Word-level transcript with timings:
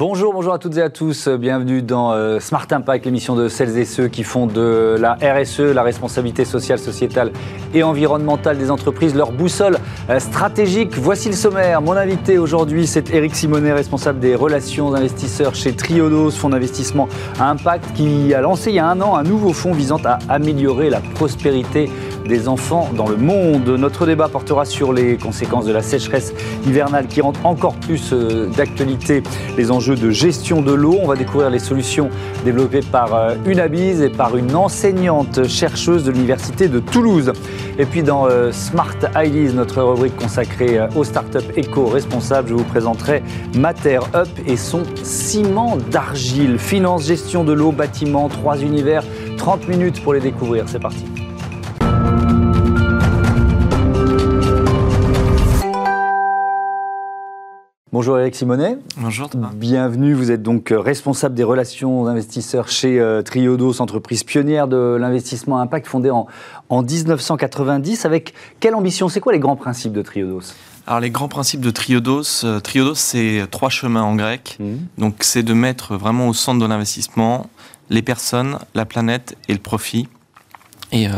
Bonjour, 0.00 0.32
bonjour 0.32 0.54
à 0.54 0.58
toutes 0.58 0.78
et 0.78 0.82
à 0.82 0.88
tous. 0.88 1.28
Bienvenue 1.28 1.82
dans 1.82 2.12
euh, 2.12 2.40
Smart 2.40 2.66
Impact, 2.70 3.04
l'émission 3.04 3.36
de 3.36 3.48
celles 3.48 3.76
et 3.76 3.84
ceux 3.84 4.08
qui 4.08 4.24
font 4.24 4.46
de 4.46 4.96
la 4.98 5.18
RSE, 5.20 5.60
la 5.60 5.82
responsabilité 5.82 6.46
sociale, 6.46 6.78
sociétale 6.78 7.32
et 7.74 7.82
environnementale 7.82 8.56
des 8.56 8.70
entreprises, 8.70 9.14
leur 9.14 9.30
boussole 9.30 9.76
euh, 10.08 10.18
stratégique. 10.18 10.96
Voici 10.96 11.28
le 11.28 11.34
sommaire. 11.34 11.82
Mon 11.82 11.92
invité 11.92 12.38
aujourd'hui, 12.38 12.86
c'est 12.86 13.12
Eric 13.12 13.36
Simonet, 13.36 13.74
responsable 13.74 14.20
des 14.20 14.34
relations 14.34 14.94
investisseurs 14.94 15.54
chez 15.54 15.74
Triodos, 15.74 16.30
fonds 16.30 16.48
d'investissement 16.48 17.06
à 17.38 17.50
impact, 17.50 17.92
qui 17.92 18.32
a 18.32 18.40
lancé 18.40 18.70
il 18.70 18.76
y 18.76 18.78
a 18.78 18.86
un 18.86 19.02
an 19.02 19.16
un 19.16 19.22
nouveau 19.22 19.52
fonds 19.52 19.72
visant 19.72 20.00
à 20.06 20.18
améliorer 20.30 20.88
la 20.88 21.00
prospérité 21.00 21.90
des 22.26 22.48
enfants 22.48 22.88
dans 22.96 23.08
le 23.08 23.16
monde. 23.16 23.68
Notre 23.68 24.06
débat 24.06 24.28
portera 24.28 24.64
sur 24.64 24.92
les 24.92 25.16
conséquences 25.16 25.66
de 25.66 25.72
la 25.72 25.82
sécheresse 25.82 26.32
hivernale 26.66 27.06
qui 27.06 27.20
rend 27.20 27.32
encore 27.44 27.74
plus 27.74 28.12
euh, 28.12 28.46
d'actualité 28.56 29.22
les 29.56 29.70
enjeux 29.70 29.89
de 29.94 30.10
gestion 30.10 30.62
de 30.62 30.72
l'eau. 30.72 30.96
On 31.02 31.06
va 31.06 31.16
découvrir 31.16 31.50
les 31.50 31.58
solutions 31.58 32.10
développées 32.44 32.80
par 32.80 33.14
euh, 33.14 33.34
Unabise 33.46 34.02
et 34.02 34.10
par 34.10 34.36
une 34.36 34.54
enseignante 34.54 35.46
chercheuse 35.48 36.04
de 36.04 36.10
l'Université 36.10 36.68
de 36.68 36.78
Toulouse. 36.78 37.32
Et 37.78 37.86
puis 37.86 38.02
dans 38.02 38.26
euh, 38.26 38.52
Smart 38.52 38.96
Ideas, 39.16 39.52
notre 39.52 39.82
rubrique 39.82 40.16
consacrée 40.16 40.80
aux 40.94 41.04
startups 41.04 41.38
éco-responsables, 41.56 42.48
je 42.48 42.54
vous 42.54 42.64
présenterai 42.64 43.22
Mater 43.54 44.00
Up 44.14 44.28
et 44.46 44.56
son 44.56 44.82
ciment 45.02 45.76
d'argile. 45.90 46.58
Finance, 46.58 47.06
gestion 47.06 47.44
de 47.44 47.52
l'eau, 47.52 47.72
bâtiment, 47.72 48.28
trois 48.28 48.58
univers. 48.58 49.02
30 49.36 49.68
minutes 49.68 50.02
pour 50.02 50.14
les 50.14 50.20
découvrir. 50.20 50.64
C'est 50.66 50.80
parti. 50.80 51.19
Bonjour 58.00 58.18
Eric 58.18 58.34
Simonet. 58.34 58.78
Bonjour 58.96 59.28
Bienvenue, 59.54 60.14
vous 60.14 60.30
êtes 60.30 60.42
donc 60.42 60.72
euh, 60.72 60.80
responsable 60.80 61.34
des 61.34 61.44
relations 61.44 62.04
d'investisseurs 62.04 62.70
chez 62.70 62.98
euh, 62.98 63.20
Triodos, 63.20 63.82
entreprise 63.82 64.24
pionnière 64.24 64.68
de 64.68 64.96
l'investissement 64.98 65.60
impact 65.60 65.86
fondée 65.86 66.08
en, 66.08 66.26
en 66.70 66.82
1990. 66.82 68.06
Avec 68.06 68.32
quelle 68.58 68.74
ambition 68.74 69.10
C'est 69.10 69.20
quoi 69.20 69.34
les 69.34 69.38
grands 69.38 69.54
principes 69.54 69.92
de 69.92 70.00
Triodos? 70.00 70.54
Alors 70.86 71.00
les 71.00 71.10
grands 71.10 71.28
principes 71.28 71.60
de 71.60 71.70
Triodos, 71.70 72.42
euh, 72.44 72.58
Triodos 72.60 72.94
c'est 72.94 73.46
trois 73.50 73.68
chemins 73.68 74.02
en 74.02 74.16
grec. 74.16 74.56
Mmh. 74.58 74.76
Donc 74.96 75.16
c'est 75.20 75.42
de 75.42 75.52
mettre 75.52 75.94
vraiment 75.94 76.28
au 76.28 76.32
centre 76.32 76.58
de 76.58 76.66
l'investissement 76.66 77.50
les 77.90 78.00
personnes, 78.00 78.56
la 78.74 78.86
planète 78.86 79.36
et 79.46 79.52
le 79.52 79.58
profit. 79.58 80.08
Et 80.92 81.06
euh, 81.06 81.12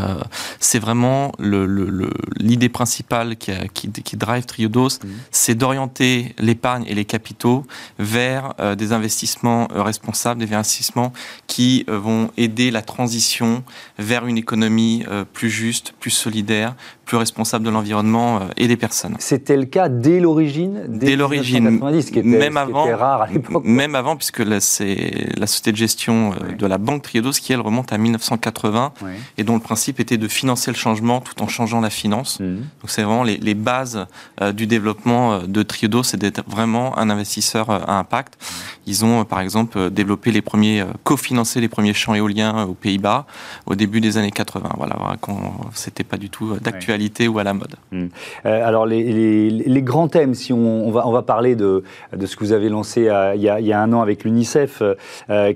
c'est 0.59 0.79
vraiment 0.79 1.31
l'idée 1.39 2.65
le, 2.67 2.71
principale 2.71 3.35
qui, 3.37 3.51
qui, 3.73 3.89
qui, 3.89 4.17
drive 4.17 4.45
Triodos, 4.45 4.87
mmh. 4.87 5.07
c'est 5.31 5.55
d'orienter 5.55 6.35
l'épargne 6.37 6.85
et 6.87 6.93
les 6.93 7.05
capitaux 7.05 7.65
vers 7.97 8.53
euh, 8.59 8.75
des 8.75 8.93
investissements 8.93 9.67
euh, 9.73 9.81
responsables, 9.81 10.39
des 10.45 10.53
investissements 10.53 11.11
qui 11.47 11.85
vont 11.87 12.29
aider 12.37 12.71
la 12.71 12.81
transition 12.81 13.63
vers 13.97 14.27
une 14.27 14.37
économie 14.37 15.03
plus 15.33 15.49
juste, 15.49 15.93
plus 15.99 16.11
solidaire, 16.11 16.75
plus 17.05 17.17
responsable 17.17 17.65
de 17.65 17.69
l'environnement 17.69 18.41
et 18.57 18.67
des 18.67 18.77
personnes. 18.77 19.15
C'était 19.19 19.57
le 19.57 19.65
cas 19.65 19.89
dès 19.89 20.19
l'origine 20.19 20.83
Dès, 20.87 21.15
l'origine, 21.15 21.79
même 22.23 22.57
avant, 22.57 22.85
rare 22.95 23.23
à 23.23 23.27
l'époque. 23.27 23.63
Même 23.65 23.95
avant, 23.95 24.15
puisque 24.15 24.43
c'est 24.61 25.27
la 25.37 25.47
société 25.47 25.71
de 25.71 25.77
gestion 25.77 26.33
de 26.57 26.65
la 26.65 26.77
banque 26.77 27.03
Triodos 27.03 27.31
qui, 27.31 27.53
elle, 27.53 27.61
remonte 27.61 27.91
à 27.93 27.97
1980 27.97 28.93
et 29.37 29.43
dont 29.43 29.59
principe 29.63 29.99
était 29.99 30.17
de 30.17 30.27
financer 30.27 30.69
le 30.69 30.77
changement 30.77 31.21
tout 31.21 31.41
en 31.41 31.47
changeant 31.47 31.81
la 31.81 31.89
finance. 31.89 32.39
Mmh. 32.39 32.55
Donc 32.55 32.87
c'est 32.87 33.01
vraiment 33.01 33.23
les, 33.23 33.37
les 33.37 33.55
bases 33.55 34.05
euh, 34.41 34.51
du 34.51 34.67
développement 34.67 35.33
euh, 35.33 35.39
de 35.47 35.63
Triodo, 35.63 36.03
c'est 36.03 36.17
d'être 36.17 36.43
vraiment 36.47 36.97
un 36.99 37.09
investisseur 37.09 37.69
euh, 37.69 37.79
à 37.87 37.97
impact. 37.97 38.37
Ils 38.85 39.03
ont 39.05 39.25
par 39.25 39.39
exemple 39.39 39.89
développé 39.89 40.31
les 40.31 40.41
premiers, 40.41 40.83
cofinancé 41.03 41.61
les 41.61 41.69
premiers 41.69 41.93
champs 41.93 42.13
éoliens 42.13 42.65
aux 42.65 42.73
Pays-Bas 42.73 43.25
au 43.65 43.75
début 43.75 44.01
des 44.01 44.17
années 44.17 44.31
80. 44.31 44.71
Voilà, 44.77 44.95
quand 45.21 45.55
c'était 45.73 46.03
pas 46.03 46.17
du 46.17 46.29
tout 46.29 46.55
d'actualité 46.59 47.27
ou 47.27 47.39
à 47.39 47.43
la 47.43 47.53
mode. 47.53 47.75
Mmh. 47.91 48.07
alors 48.43 48.85
les, 48.85 49.03
les, 49.03 49.49
les, 49.49 49.81
grands 49.81 50.09
thèmes, 50.09 50.33
si 50.33 50.51
on, 50.51 50.87
on, 50.87 50.91
va, 50.91 51.07
on 51.07 51.11
va 51.11 51.21
parler 51.21 51.55
de, 51.55 51.83
de 52.15 52.25
ce 52.25 52.35
que 52.35 52.43
vous 52.43 52.51
avez 52.51 52.67
lancé 52.67 53.01
il, 53.01 53.41
y 53.41 53.49
a, 53.49 53.59
il, 53.59 53.65
y 53.65 53.73
a, 53.73 53.81
un 53.81 53.93
an 53.93 54.01
avec 54.01 54.25
l'UNICEF, 54.25 54.83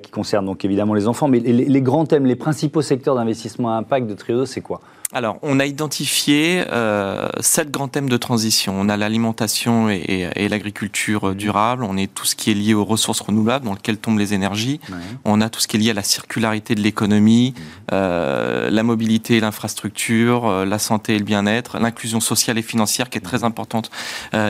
qui 0.01 0.11
concerne 0.11 0.45
donc 0.45 0.63
évidemment 0.63 0.93
les 0.93 1.07
enfants, 1.09 1.27
mais 1.27 1.39
les, 1.39 1.53
les 1.53 1.81
grands 1.81 2.05
thèmes, 2.05 2.25
les 2.25 2.35
principaux 2.35 2.81
secteurs 2.81 3.15
d'investissement 3.15 3.73
à 3.73 3.77
impact 3.77 3.96
de 4.05 4.13
Triodos, 4.13 4.45
c'est 4.45 4.61
quoi? 4.61 4.81
Alors, 5.13 5.39
on 5.41 5.61
a 5.61 5.65
identifié 5.65 6.65
euh, 6.69 7.29
sept 7.39 7.71
grands 7.71 7.87
thèmes 7.87 8.09
de 8.09 8.17
transition. 8.17 8.75
On 8.77 8.89
a 8.89 8.97
l'alimentation 8.97 9.89
et, 9.89 10.49
l'agriculture 10.49 11.33
durable. 11.33 11.85
On 11.85 11.95
est 11.95 12.13
tout 12.13 12.25
ce 12.25 12.35
qui 12.35 12.51
est 12.51 12.53
lié 12.53 12.73
aux 12.73 12.83
ressources 12.83 13.21
renouvelables, 13.21 13.63
dans 13.63 13.73
lequel 13.73 13.97
tombent 13.97 14.19
les 14.19 14.33
énergies. 14.33 14.81
On 15.23 15.39
a 15.39 15.49
tout 15.49 15.61
ce 15.61 15.67
qui 15.69 15.77
est 15.77 15.79
lié 15.79 15.91
à 15.91 15.93
la 15.93 16.03
circularité 16.03 16.75
de 16.75 16.81
l'économie, 16.81 17.53
euh, 17.93 18.69
la 18.69 18.83
mobilité 18.83 19.37
et 19.37 19.39
l'infrastructure, 19.39 20.45
euh, 20.45 20.65
la 20.65 20.77
santé 20.77 21.15
et 21.15 21.19
le 21.19 21.25
bien-être, 21.25 21.79
l'inclusion 21.79 22.19
sociale 22.19 22.57
et 22.57 22.61
financière 22.61 23.09
qui 23.09 23.17
est 23.17 23.21
très 23.21 23.45
importante 23.45 23.89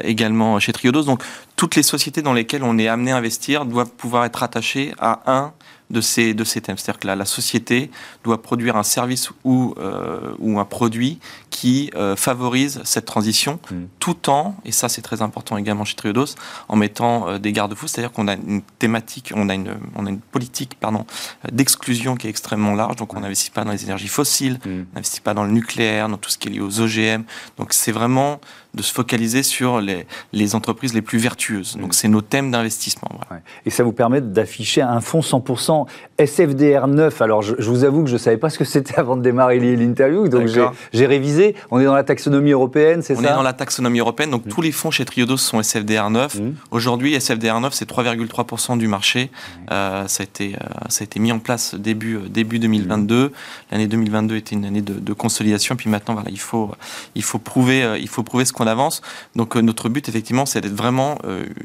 également 0.03 0.59
chez 0.59 0.73
Triodos. 0.73 1.03
Donc, 1.03 1.21
toutes 1.55 1.75
les 1.75 1.83
sociétés 1.83 2.23
dans 2.23 2.33
lesquelles 2.33 2.63
on 2.63 2.79
est 2.79 2.87
amené 2.87 3.11
à 3.11 3.17
investir 3.17 3.65
doivent 3.65 3.91
pouvoir 3.91 4.25
être 4.25 4.41
attachées 4.41 4.93
à 4.99 5.21
un 5.27 5.53
de 5.89 6.01
ces, 6.01 6.33
de 6.33 6.43
ces 6.43 6.61
thèmes. 6.61 6.77
C'est-à-dire 6.77 6.99
que 6.99 7.07
la, 7.07 7.15
la, 7.15 7.25
société 7.25 7.89
doit 8.23 8.41
produire 8.41 8.75
un 8.75 8.83
service 8.83 9.29
ou, 9.43 9.73
euh, 9.77 10.33
ou 10.39 10.59
un 10.59 10.65
produit 10.65 11.19
qui 11.49 11.91
euh, 11.95 12.15
favorise 12.15 12.81
cette 12.83 13.05
transition, 13.05 13.59
mm. 13.71 13.75
tout 13.99 14.29
en, 14.29 14.55
et 14.65 14.71
ça 14.71 14.89
c'est 14.89 15.01
très 15.01 15.21
important 15.21 15.57
également 15.57 15.85
chez 15.85 15.95
Triodos, 15.95 16.35
en 16.67 16.75
mettant 16.75 17.27
euh, 17.27 17.37
des 17.37 17.51
garde-fous, 17.51 17.87
c'est-à-dire 17.87 18.11
qu'on 18.11 18.27
a 18.27 18.33
une 18.33 18.61
thématique, 18.79 19.31
on 19.35 19.49
a 19.49 19.55
une, 19.55 19.75
on 19.95 20.05
a 20.05 20.09
une 20.09 20.19
politique 20.19 20.77
pardon, 20.79 21.05
d'exclusion 21.51 22.15
qui 22.15 22.27
est 22.27 22.29
extrêmement 22.29 22.75
large, 22.75 22.97
donc 22.97 23.13
on 23.15 23.21
n'investit 23.21 23.51
pas 23.51 23.63
dans 23.63 23.71
les 23.71 23.83
énergies 23.83 24.07
fossiles, 24.07 24.59
mm. 24.65 24.69
on 24.69 24.95
n'investit 24.95 25.21
pas 25.21 25.33
dans 25.33 25.43
le 25.43 25.51
nucléaire, 25.51 26.09
dans 26.09 26.17
tout 26.17 26.29
ce 26.29 26.37
qui 26.37 26.49
est 26.49 26.51
lié 26.51 26.59
aux 26.59 26.81
OGM, 26.81 27.23
donc 27.57 27.73
c'est 27.73 27.91
vraiment 27.91 28.39
de 28.73 28.81
se 28.81 28.93
focaliser 28.93 29.43
sur 29.43 29.81
les, 29.81 30.05
les 30.33 30.55
entreprises 30.55 30.93
les 30.93 31.01
plus 31.01 31.17
vertueuses. 31.17 31.77
Donc 31.77 31.89
mm. 31.89 31.93
c'est 31.93 32.07
nos 32.07 32.21
thèmes 32.21 32.51
d'investissement. 32.51 33.09
Voilà. 33.27 33.41
Et 33.65 33.69
ça 33.69 33.83
vous 33.83 33.91
permet 33.91 34.21
d'afficher 34.21 34.81
un 34.81 35.01
fonds 35.01 35.21
100% 35.21 35.85
SFDR 36.17 36.87
9, 36.87 37.21
alors 37.21 37.41
je, 37.41 37.55
vous 37.59 37.83
avoue 37.83 38.03
que 38.03 38.09
je 38.09 38.13
ne 38.13 38.19
savais 38.19 38.37
pas 38.37 38.49
ce 38.49 38.57
que 38.57 38.65
c'était 38.65 38.95
avant 38.99 39.17
de 39.17 39.21
démarrer 39.21 39.59
l'interview, 39.59 40.27
donc 40.27 40.47
j'ai 40.93 41.05
révisé. 41.05 41.55
On 41.71 41.79
est 41.79 41.85
dans 41.85 41.95
la 41.95 42.03
taxonomie 42.03 42.51
européenne, 42.51 43.01
c'est 43.01 43.15
ça 43.15 43.21
On 43.21 43.23
est 43.23 43.33
dans 43.33 43.43
la 43.43 43.53
taxonomie 43.53 43.99
européenne, 43.99 44.31
donc 44.31 44.45
mmh. 44.45 44.49
tous 44.49 44.61
les 44.61 44.71
fonds 44.71 44.91
chez 44.91 45.05
Triodos 45.05 45.37
sont 45.37 45.61
SFDR 45.61 46.09
9. 46.09 46.35
Mmh. 46.35 46.53
Aujourd'hui, 46.71 47.13
SFDR 47.13 47.59
9, 47.59 47.73
c'est 47.73 47.89
3,3% 47.89 48.77
du 48.77 48.87
marché. 48.87 49.29
Euh, 49.71 50.07
ça, 50.07 50.21
a 50.21 50.23
été, 50.23 50.55
euh, 50.55 50.67
ça 50.89 51.03
a 51.03 51.05
été 51.05 51.19
mis 51.19 51.31
en 51.31 51.39
place 51.39 51.75
début, 51.75 52.15
euh, 52.15 52.29
début 52.29 52.59
2022. 52.59 53.31
L'année 53.71 53.87
2022 53.87 54.35
était 54.35 54.55
une 54.55 54.65
année 54.65 54.81
de, 54.81 54.93
de, 54.93 55.13
consolidation, 55.13 55.75
puis 55.75 55.89
maintenant, 55.89 56.13
voilà, 56.13 56.29
il 56.29 56.39
faut, 56.39 56.71
il 57.15 57.23
faut, 57.23 57.39
prouver, 57.39 57.97
il 57.99 58.07
faut 58.07 58.23
prouver 58.23 58.45
ce 58.45 58.53
qu'on 58.57 58.67
avance. 58.67 59.01
Donc 59.35 59.55
notre 59.55 59.89
but, 59.89 60.09
effectivement, 60.09 60.45
c'est 60.45 60.61
d'être 60.61 60.75
vraiment 60.75 61.17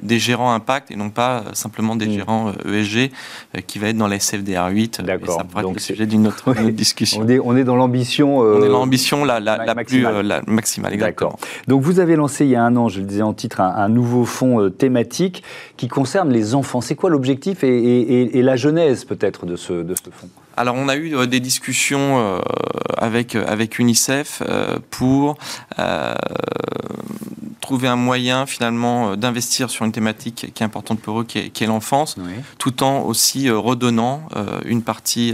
des 0.03 0.19
gérants 0.19 0.53
impact 0.53 0.91
et 0.91 0.97
non 0.97 1.11
pas 1.11 1.45
simplement 1.53 1.97
des 1.97 2.11
gérants 2.11 2.53
ESG 2.67 3.11
qui 3.67 3.79
va 3.79 3.89
être 3.89 3.97
dans 3.97 4.09
la 4.09 4.19
SFDR 4.19 4.69
8. 4.71 5.01
D'accord. 5.01 5.37
Ça 5.39 5.45
pourrait 5.45 5.65
être 5.65 5.73
le 5.73 5.81
sujet 5.81 6.07
d'une 6.07 6.27
autre, 6.29 6.53
discussion. 6.71 7.23
On 7.23 7.29
est, 7.29 7.39
on 7.39 7.57
est 7.57 7.65
dans 7.65 7.77
l'ambition. 7.77 8.43
Euh, 8.43 8.59
on 8.59 8.65
est 8.65 8.69
dans 8.69 8.79
l'ambition 8.79 9.25
la, 9.25 9.41
la, 9.41 9.65
la, 9.65 9.75
plus 9.75 10.05
euh, 10.05 10.23
la 10.23 10.43
maximale. 10.47 10.97
D'accord. 10.97 11.39
Donc 11.69 11.83
vous 11.83 12.01
avez 12.01 12.17
lancé 12.17 12.45
il 12.45 12.51
y 12.51 12.57
a 12.57 12.63
un 12.63 12.77
an, 12.77 12.89
je 12.89 13.01
le 13.01 13.07
disais 13.07 13.23
en 13.23 13.35
titre, 13.35 13.61
un, 13.61 13.89
nouveau 13.89 14.25
fonds 14.25 14.61
euh, 14.61 14.71
thématique 14.71 15.43
qui 15.77 15.89
concerne 15.89 16.31
les 16.31 16.55
enfants. 16.55 16.81
C'est 16.81 16.95
quoi 16.95 17.11
l'objectif 17.11 17.65
et, 17.65 17.69
et, 17.69 18.39
et, 18.39 18.43
la 18.43 18.57
genèse 18.57 19.05
peut-être 19.05 19.47
de 19.47 19.57
ce, 19.57 19.73
de 19.73 19.95
ce 19.95 20.11
fonds? 20.11 20.29
Alors 20.57 20.77
on 20.77 20.89
a 20.89 20.97
eu 20.97 21.27
des 21.27 21.41
discussions 21.41 22.41
avec 22.97 23.35
avec 23.35 23.79
UNICEF 23.79 24.43
pour 24.91 25.37
trouver 27.63 27.89
un 27.89 27.97
moyen 27.97 28.45
finalement 28.45 29.13
euh, 29.13 29.17
d'investir 29.17 29.71
sur 29.71 29.87
une 29.87 29.93
thématique 29.93 30.53
qui 30.53 30.63
est 30.63 30.67
importante 30.67 31.01
pour 31.01 31.21
eux, 31.21 31.25
qui 31.25 31.39
est, 31.39 31.67
l'enfance, 31.67 32.17
tout 32.59 32.83
en 32.83 33.01
aussi 33.01 33.49
euh, 33.49 33.57
redonnant 33.57 34.29
euh, 34.37 34.61
une 34.67 34.83
partie 34.83 35.33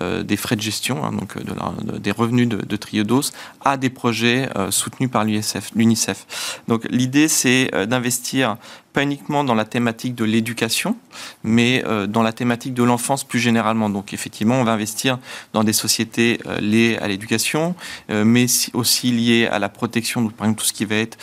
des 0.00 0.36
frais 0.36 0.56
de 0.56 0.60
gestion, 0.60 1.04
hein, 1.04 1.12
donc 1.12 1.36
de 1.36 1.98
des 1.98 2.12
revenus 2.12 2.48
de, 2.48 2.58
de, 2.58 2.76
Triodos, 2.76 3.32
à 3.64 3.76
des 3.76 3.90
projets 3.90 4.48
soutenus 4.70 5.10
par 5.10 5.24
l'UNICEF. 5.24 6.60
Donc 6.68 6.86
l'idée 6.90 7.28
c'est 7.28 7.70
d'investir 7.86 8.56
pas 8.96 9.02
uniquement 9.02 9.44
dans 9.44 9.54
la 9.54 9.66
thématique 9.66 10.14
de 10.14 10.24
l'éducation, 10.24 10.96
mais 11.44 11.84
euh, 11.84 12.06
dans 12.06 12.22
la 12.22 12.32
thématique 12.32 12.72
de 12.72 12.82
l'enfance 12.82 13.24
plus 13.24 13.38
généralement. 13.38 13.90
Donc 13.90 14.14
effectivement, 14.14 14.54
on 14.54 14.64
va 14.64 14.72
investir 14.72 15.18
dans 15.52 15.64
des 15.64 15.74
sociétés 15.74 16.40
euh, 16.46 16.58
liées 16.60 16.96
à 17.02 17.06
l'éducation, 17.06 17.74
euh, 18.08 18.24
mais 18.24 18.46
aussi 18.72 19.12
liées 19.12 19.48
à 19.48 19.58
la 19.58 19.68
protection, 19.68 20.22
donc, 20.22 20.32
par 20.32 20.46
exemple 20.46 20.62
tout 20.62 20.66
ce 20.66 20.72
qui 20.72 20.86
va 20.86 20.96
être 20.96 21.18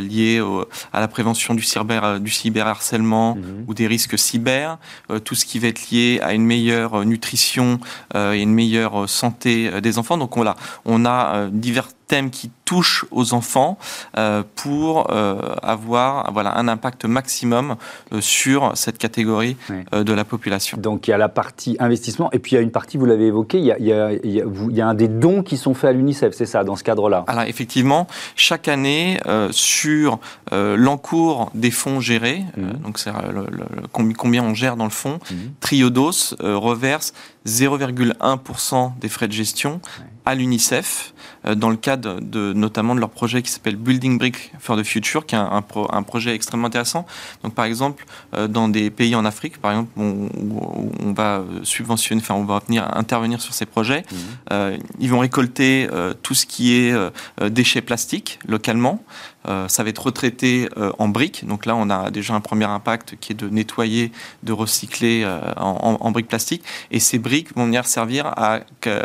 lié 0.00 0.42
à 0.94 1.00
la 1.00 1.08
prévention 1.08 1.52
du 1.54 1.62
cyber, 1.62 2.18
du 2.18 2.30
cyberharcèlement 2.30 3.34
mhm. 3.34 3.64
ou 3.66 3.74
des 3.74 3.86
risques 3.86 4.18
cyber, 4.18 4.78
tout 5.24 5.34
ce 5.34 5.44
qui 5.44 5.58
va 5.58 5.68
être 5.68 5.90
lié 5.90 6.20
à 6.22 6.32
une 6.32 6.46
meilleure 6.46 7.04
nutrition 7.04 7.78
et 8.14 8.40
une 8.40 8.54
meilleure 8.54 9.08
santé 9.08 9.80
des 9.82 9.98
enfants. 9.98 10.16
Donc 10.16 10.36
voilà, 10.36 10.56
on 10.86 11.04
a 11.04 11.48
divers 11.50 11.90
thèmes 12.08 12.30
qui 12.30 12.50
touchent 12.68 13.06
aux 13.12 13.32
enfants 13.32 13.78
euh, 14.18 14.42
pour 14.56 15.10
euh, 15.10 15.40
avoir 15.62 16.32
voilà, 16.32 16.58
un 16.58 16.68
impact 16.68 17.04
maximum 17.04 17.76
euh, 18.12 18.20
sur 18.20 18.72
cette 18.74 18.98
catégorie 18.98 19.56
de 19.92 20.12
la 20.12 20.24
population. 20.24 20.76
Donc 20.76 21.08
il 21.08 21.12
y 21.12 21.14
a 21.14 21.18
la 21.18 21.28
partie 21.28 21.76
investissement 21.78 22.30
et 22.32 22.38
puis 22.38 22.52
il 22.52 22.54
y 22.56 22.58
a 22.58 22.60
une 22.60 22.70
partie, 22.70 22.98
vous 22.98 23.06
l'avez 23.06 23.26
évoqué, 23.26 23.58
il 23.58 23.64
y, 23.64 23.72
a, 23.72 23.78
il, 23.78 23.86
y 23.86 23.92
a, 23.92 24.12
il 24.12 24.76
y 24.76 24.80
a, 24.82 24.86
un 24.86 24.94
des 24.94 25.08
dons 25.08 25.42
qui 25.42 25.56
sont 25.56 25.72
faits 25.72 25.90
à 25.90 25.92
l'UNICEF, 25.92 26.34
c'est 26.34 26.46
ça, 26.46 26.64
dans 26.64 26.76
ce 26.76 26.84
cadre-là? 26.84 27.24
Alors 27.26 27.44
effectivement, 27.44 28.06
chaque 28.36 28.68
année, 28.68 29.20
sur 29.50 30.18
l'encours 30.52 31.50
des 31.54 31.70
fonds 31.70 32.00
gérés, 32.00 32.44
mmh. 32.56 32.70
donc 32.84 32.98
c'est 32.98 33.10
combien 33.92 34.42
on 34.42 34.54
gère 34.54 34.76
dans 34.76 34.84
le 34.84 34.90
fonds, 34.90 35.18
mmh. 35.30 35.34
Triodos 35.60 36.34
reverse 36.40 37.12
0,1% 37.46 38.92
des 39.00 39.08
frais 39.08 39.28
de 39.28 39.32
gestion 39.32 39.80
à 40.24 40.34
l'UNICEF 40.34 41.14
dans 41.56 41.70
le 41.70 41.76
cadre 41.76 41.97
de, 41.98 42.52
notamment 42.52 42.94
de 42.94 43.00
leur 43.00 43.10
projet 43.10 43.42
qui 43.42 43.50
s'appelle 43.50 43.76
Building 43.76 44.18
Brick 44.18 44.52
for 44.58 44.76
the 44.76 44.82
Future, 44.82 45.26
qui 45.26 45.34
est 45.34 45.38
un, 45.38 45.62
un, 45.90 46.02
projet 46.02 46.34
extrêmement 46.34 46.68
intéressant. 46.68 47.06
Donc, 47.42 47.54
par 47.54 47.64
exemple, 47.64 48.06
euh, 48.34 48.48
dans 48.48 48.68
des 48.68 48.90
pays 48.90 49.14
en 49.14 49.24
Afrique, 49.24 49.58
par 49.58 49.72
exemple, 49.72 49.90
où, 49.96 50.28
on 51.00 51.12
va 51.12 51.44
subventionner, 51.62 52.20
enfin, 52.22 52.34
on 52.34 52.44
va 52.44 52.60
venir 52.66 52.88
intervenir 52.96 53.40
sur 53.40 53.54
ces 53.54 53.66
projets, 53.66 54.00
mmh. 54.00 54.16
euh, 54.52 54.76
ils 54.98 55.10
vont 55.10 55.18
récolter 55.18 55.88
tout 56.22 56.34
ce 56.34 56.46
qui 56.46 56.74
est 56.74 56.94
déchets 57.50 57.82
plastiques 57.82 58.38
localement. 58.46 59.02
Ça 59.68 59.82
va 59.82 59.88
être 59.88 60.02
retraité 60.02 60.68
en 60.98 61.08
briques. 61.08 61.46
Donc 61.46 61.64
là, 61.66 61.74
on 61.74 61.88
a 61.90 62.10
déjà 62.10 62.34
un 62.34 62.40
premier 62.40 62.66
impact 62.66 63.16
qui 63.20 63.32
est 63.32 63.34
de 63.34 63.48
nettoyer, 63.48 64.12
de 64.42 64.52
recycler 64.52 65.26
en, 65.56 65.98
en, 66.00 66.10
briques 66.10 66.28
plastiques. 66.28 66.64
Et 66.90 67.00
ces 67.00 67.18
briques 67.18 67.56
vont 67.56 67.64
venir 67.64 67.86
servir 67.86 68.26
à 68.26 68.60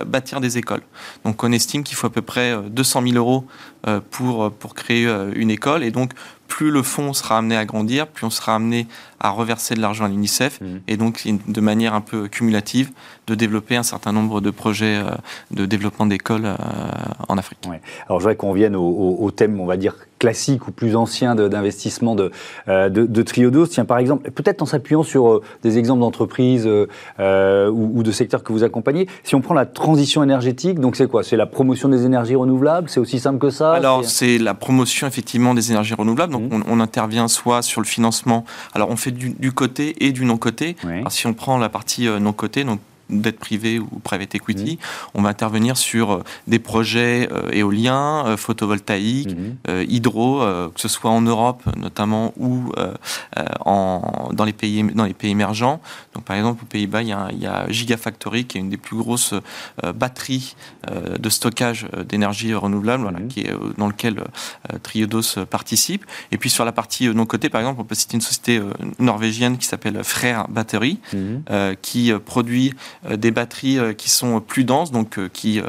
bâtir 0.06 0.42
des 0.42 0.58
écoles. 0.58 0.82
Donc 1.26 1.44
on 1.44 1.52
estime 1.52 1.84
qu'il 1.84 1.96
faut 1.96 2.08
à 2.08 2.12
peu 2.12 2.22
près 2.22 2.56
200 2.70 3.02
euh, 3.02 3.08
000 3.10 3.18
euros 3.18 3.46
euh, 3.88 4.00
pour, 4.12 4.52
pour 4.52 4.76
créer 4.76 5.06
euh, 5.06 5.32
une 5.36 5.50
école. 5.50 5.84
Et 5.84 5.92
donc 5.92 6.12
plus 6.48 6.72
le 6.72 6.84
fonds 6.84 7.14
sera 7.14 7.38
amené 7.38 7.58
à 7.58 7.66
grandir, 7.66 8.08
plus 8.08 8.26
on 8.26 8.30
sera 8.30 8.56
amené 8.56 8.88
à 9.24 9.30
reverser 9.30 9.74
de 9.76 9.82
l'argent 9.82 10.06
à 10.06 10.10
l'UNICEF, 10.10 10.62
mmh. 10.62 10.66
et 10.88 10.98
donc 10.98 11.26
de 11.26 11.62
manière 11.62 11.94
un 11.94 12.02
peu 12.02 12.28
cumulative, 12.28 12.92
de 13.28 13.36
développer 13.36 13.76
un 13.76 13.84
certain 13.84 14.12
nombre 14.12 14.42
de 14.42 14.52
projets 14.52 15.02
de 15.52 15.66
développement 15.66 16.06
d'écoles 16.06 16.46
en 17.30 17.38
Afrique. 17.38 17.60
Alors 18.08 18.20
je 18.20 18.26
voudrais 18.26 18.36
qu'on 18.36 18.52
vienne 18.52 18.76
au, 18.76 19.18
au, 19.20 19.32
thème, 19.32 19.62
on 19.62 19.66
va 19.66 19.78
dire, 19.78 19.96
classique 20.20 20.68
ou 20.68 20.72
plus 20.72 20.96
ancien 20.96 21.36
d'investissement 21.36 22.16
de, 22.16 22.32
de, 22.68 22.90
de, 22.90 23.22
Triodos. 23.22 23.68
Tiens, 23.68 23.86
par 23.86 23.98
exemple, 23.98 24.30
peut-être 24.32 24.62
en 24.62 24.66
s'appuyant 24.66 25.04
sur 25.04 25.42
des 25.64 25.78
exemples 25.78 26.02
d'entreprises 26.02 26.68
ou, 26.68 26.88
ou, 27.20 28.04
de 28.04 28.12
secteurs 28.12 28.44
que 28.44 28.52
vous 28.52 28.64
accompagnez, 28.64 29.08
si 29.24 29.36
on 29.36 29.42
prend 29.42 29.54
la 29.54 29.66
transition 29.66 30.22
énergétique, 30.22 30.80
donc 30.80 30.96
c'est 30.96 31.08
quoi? 31.08 31.24
C'est 31.24 31.38
la 31.38 31.46
promotion 31.46 31.90
des 31.90 32.06
énergies 32.06 32.36
renouvelables? 32.36 32.90
C'est 32.90 33.00
aussi 33.00 33.20
simple 33.20 33.40
que 33.40 33.50
ça? 33.50 33.74
Alors, 33.74 34.04
c'est 34.06 34.38
la 34.38 34.54
promotion 34.54 35.08
effectivement 35.08 35.54
des 35.54 35.72
énergies 35.72 35.94
renouvelables. 35.94 36.34
Donc, 36.34 36.52
mmh. 36.52 36.64
on, 36.68 36.80
intervient 36.80 37.28
soit 37.28 37.62
sur 37.62 37.82
le 37.82 37.88
financement. 37.88 38.44
Alors, 38.74 38.90
on 38.90 38.98
fait 38.98 39.12
du, 39.14 39.52
côté 39.52 40.06
et 40.06 40.12
du 40.12 40.26
non-côté. 40.26 40.76
Si 41.10 41.28
on 41.28 41.34
prend 41.34 41.58
la 41.58 41.70
partie 41.70 42.08
euh, 42.08 42.20
non-côté, 42.20 42.64
donc 42.64 42.80
dette 43.22 43.40
privée 43.40 43.80
ou 43.80 44.00
private 44.04 44.36
equity. 44.36 44.76
Mmh. 44.76 45.10
On 45.16 45.22
va 45.22 45.30
intervenir 45.30 45.78
sur 45.78 46.12
euh, 46.12 46.24
des 46.48 46.60
projets 46.60 47.30
euh, 47.32 47.50
éoliens, 47.52 48.26
euh, 48.26 48.38
photovoltaïques, 48.38 49.36
mmh. 49.36 49.84
hydro, 49.88 50.42
que 50.74 50.80
ce 50.80 50.88
soit 50.88 51.12
en 51.12 51.22
Europe 51.22 51.64
notamment 51.78 52.34
ou 52.38 52.72
en, 53.66 54.30
dans, 54.34 54.46
les 54.46 54.54
pays, 54.54 54.84
dans 54.84 55.06
les 55.06 55.14
pays 55.14 55.32
émergents. 55.32 55.82
Donc, 56.14 56.24
par 56.24 56.36
exemple, 56.36 56.64
aux 56.64 56.68
Pays-Bas, 56.68 57.02
il, 57.02 57.16
il, 57.32 57.40
y 57.40 57.46
a 57.46 57.66
Gigafactory, 57.70 58.46
qui 58.46 58.58
est 58.58 58.62
une 58.62 58.70
des 58.70 58.78
plus 58.78 58.98
grosses 58.98 59.34
batteries 59.96 60.56
de 61.20 61.30
stockage 61.30 61.88
d'énergie 62.08 62.54
renouvelable, 62.54 63.04
voilà, 63.04 63.20
mmh. 63.20 63.28
qui 63.28 63.42
est, 63.42 63.54
dans 63.78 63.88
lequel 63.88 64.24
Triodos 64.82 65.46
participe. 65.50 66.06
Et 66.32 66.38
puis, 66.38 66.50
sur 66.50 66.66
la 66.66 66.72
partie 66.72 67.08
non 67.10 67.26
cotée, 67.26 67.50
par 67.50 67.62
exemple, 67.62 67.82
on 67.82 67.86
peut 67.86 67.96
citer 67.96 68.16
une 68.16 68.22
société 68.22 68.62
norvégienne 69.00 69.58
qui 69.58 69.68
s'appelle 69.68 70.04
Frère 70.04 70.48
Battery, 70.50 71.00
qui 71.82 72.12
produit 72.26 72.74
des 73.10 73.32
batteries 73.32 73.80
euh, 73.80 73.94
qui 73.94 74.10
sont 74.10 74.40
plus 74.40 74.64
denses, 74.64 74.92
donc 74.92 75.18
euh, 75.18 75.30
qui 75.32 75.62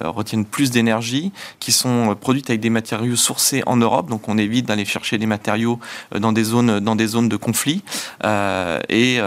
retiennent 0.00 0.44
plus 0.44 0.70
d'énergie, 0.70 1.32
qui 1.60 1.72
sont 1.72 2.16
produites 2.18 2.50
avec 2.50 2.60
des 2.60 2.70
matériaux 2.70 3.16
sourcés 3.16 3.62
en 3.66 3.76
Europe, 3.76 4.08
donc 4.08 4.28
on 4.28 4.38
évite 4.38 4.66
d'aller 4.66 4.84
chercher 4.84 5.18
des 5.18 5.26
matériaux 5.26 5.78
dans 6.18 6.32
des 6.32 6.44
zones, 6.44 6.80
dans 6.80 6.96
des 6.96 7.06
zones 7.06 7.28
de 7.28 7.36
conflit. 7.36 7.82
et, 8.24 9.18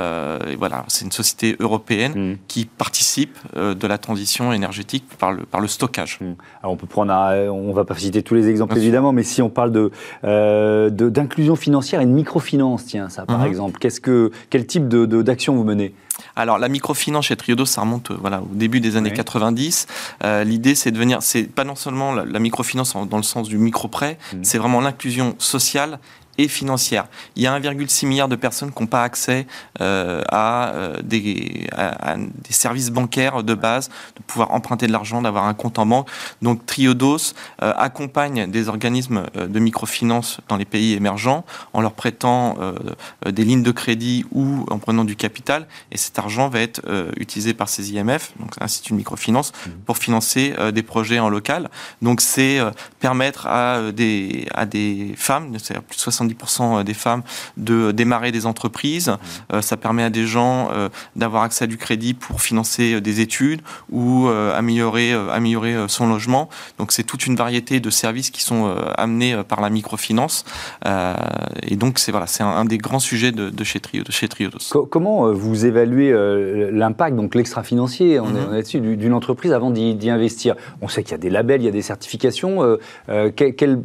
voilà, 0.58 0.86
c'est 0.88 1.06
une 1.06 1.12
société 1.12 1.56
européenne 1.60 2.34
mmh. 2.34 2.38
qui 2.48 2.66
participe 2.66 3.38
de 3.56 3.88
la 3.88 3.98
transition 3.98 4.54
énergétique 4.54 5.06
par 5.18 5.32
le, 5.32 5.44
par 5.44 5.62
le 5.62 5.68
stockage. 5.68 6.20
Mmh. 6.22 6.26
Alors 6.62 6.74
on 6.74 6.78
peut 6.78 6.88
prendre, 6.88 7.14
on 7.14 7.74
va 7.74 7.86
pas 7.86 7.96
citer 7.96 8.24
tous 8.24 8.36
les 8.36 8.50
exemples 8.50 8.78
évidemment, 8.78 9.12
mais 9.12 9.24
si 9.24 9.42
on 9.42 9.50
parle 9.50 9.72
de 9.72 9.92
d'inclusion 10.90 11.56
financière 11.56 12.02
et 12.02 12.06
de 12.06 12.12
microfinance, 12.12 12.86
tiens, 12.86 13.10
ça 13.10 13.26
par 13.26 13.40
mmh. 13.40 13.48
exemple, 13.48 13.80
qu'est-ce 13.80 14.02
que 14.02 14.32
quel 14.50 14.66
type 14.66 14.88
de 14.88 15.06
d'action 15.22 15.56
vous 15.56 15.64
menez? 15.64 15.94
Alors 16.36 16.58
la 16.58 16.68
microfinance 16.68 17.26
chez 17.26 17.36
Triodos, 17.36 17.66
ça 17.66 17.82
remonte 17.82 18.12
euh, 18.12 18.18
voilà, 18.20 18.42
au 18.42 18.50
début 18.54 18.80
des 18.80 18.96
années 18.96 19.12
90. 19.12 19.88
Euh, 20.24 20.44
l'idée, 20.44 20.76
c'est 20.76 20.92
de 20.92 20.98
venir, 20.98 21.22
c'est 21.22 21.44
pas 21.44 21.64
non 21.64 21.76
seulement 21.76 22.14
la, 22.14 22.40
microfinance 22.40 22.96
dans 23.10 23.18
le 23.18 23.24
sens 23.24 23.48
du 23.48 23.58
micro-prêt, 23.58 24.18
mmh. 24.34 24.38
c'est 24.44 24.58
vraiment 24.58 24.82
l'inclusion 24.82 25.36
sociale 25.38 26.00
et 26.38 26.48
financière. 26.48 27.08
Il 27.36 27.44
y 27.44 27.48
a 27.48 27.60
1,6 27.60 28.06
milliard 28.08 28.28
de 28.28 28.36
personnes 28.36 28.72
qui 28.72 28.82
n'ont 28.82 28.88
pas 28.88 29.04
accès 29.04 29.48
euh, 29.82 30.22
à, 30.30 30.70
euh, 30.70 31.02
des, 31.02 31.68
des, 31.74 32.54
services 32.54 32.90
bancaires 32.90 33.44
de 33.44 33.54
base, 33.54 33.90
de 34.18 34.24
pouvoir 34.24 34.52
emprunter 34.52 34.88
de 34.88 34.92
l'argent, 34.92 35.22
d'avoir 35.22 35.46
un 35.46 35.54
compte 35.54 35.80
en 35.80 35.86
banque. 35.86 36.10
Donc 36.42 36.66
Triodos 36.66 37.34
euh, 37.62 37.74
accompagne 37.78 38.50
des 38.50 38.70
organismes 38.70 39.24
de 39.36 39.60
microfinance 39.60 40.40
dans 40.48 40.58
les 40.58 40.66
pays 40.66 40.94
émergents 40.94 41.46
en 41.74 41.82
leur 41.82 41.94
prêtant 41.94 42.58
des 43.26 43.44
lignes 43.44 43.64
de 43.64 43.72
crédit 43.72 44.26
ou 44.32 44.66
en 44.70 44.78
prenant 44.80 45.04
du 45.04 45.16
capital. 45.16 45.68
Et 45.92 45.98
cet 45.98 46.18
argent 46.20 46.50
va 46.50 46.60
être 46.60 46.82
utilisé 47.18 47.54
par 47.54 47.70
ces 47.70 47.94
IMF, 47.94 48.32
donc 48.40 48.54
Institut 48.62 48.94
de 48.94 48.98
microfinance, 48.98 49.52
mmh. 49.52 49.70
pour 49.86 49.98
financer 49.98 50.54
des 50.74 50.84
projets 50.84 51.20
en 51.20 51.30
local. 51.30 51.70
Donc 52.02 52.22
c'est 52.22 52.60
permettre 53.00 53.48
à 53.48 53.92
des, 53.92 54.48
à 54.54 54.66
des 54.66 55.14
femmes, 55.18 55.58
c'est-à-dire 55.58 55.84
plus 55.84 55.98
de 55.98 56.02
70% 56.22 56.80
euh, 56.80 56.84
des 56.84 56.94
femmes 56.94 57.24
de 57.58 57.92
démarrer 57.92 58.32
des 58.32 58.46
entreprises. 58.46 59.10
Mmh. 59.10 59.54
Euh, 59.54 59.62
ça 59.62 59.78
permet 59.78 60.04
à 60.04 60.10
des 60.10 60.26
gens 60.26 60.70
euh, 60.72 60.90
d'avoir 61.16 61.44
accès 61.44 61.66
à 61.66 61.68
du 61.68 61.78
crédit 61.78 62.14
pour 62.14 62.42
financer 62.42 63.02
des 63.02 63.22
études 63.22 63.62
ou 63.92 64.28
améliorer, 64.28 65.14
améliorer 65.14 65.86
son 65.88 66.08
logement. 66.08 66.50
Donc 66.78 66.92
c'est 66.92 67.04
toute 67.04 67.28
une 67.28 67.36
variété 67.36 67.80
de 67.80 67.90
services 67.90 68.30
qui 68.30 68.42
sont 68.42 68.74
amenés 68.98 69.42
par 69.48 69.62
la 69.62 69.70
microfinance. 69.70 70.46
et 70.86 71.76
donc 71.76 72.00
c'est 72.00 72.12
voilà, 72.12 72.28
c'est 72.28 72.44
un, 72.44 72.66
des 72.66 72.78
grands 72.78 73.00
sujets 73.00 73.32
de, 73.32 73.64
chez, 73.64 73.80
Trio, 73.80 74.04
de 74.04 74.12
chez 74.12 74.28
Triodos. 74.28 74.86
Comment 74.90 75.32
vous 75.32 75.66
évaluez 75.66 76.12
l'impact, 76.72 77.16
donc 77.16 77.36
l'extra-financier, 77.36 78.20
on, 78.20 78.54
est, 78.54 78.62
dessus, 78.62 78.80
d'une 78.80 79.14
entreprise 79.14 79.54
avant 79.54 79.72
d'y 79.72 80.10
investir 80.10 80.56
On 80.82 80.88
sait 80.88 81.04
qu'il 81.04 81.12
y 81.12 81.16
a 81.16 81.20
des 81.20 81.30
labels, 81.30 81.62
il 81.62 81.66
y 81.66 81.70
a 81.70 81.72
des 81.72 81.82
certifications. 81.82 82.78
quel 83.36 83.82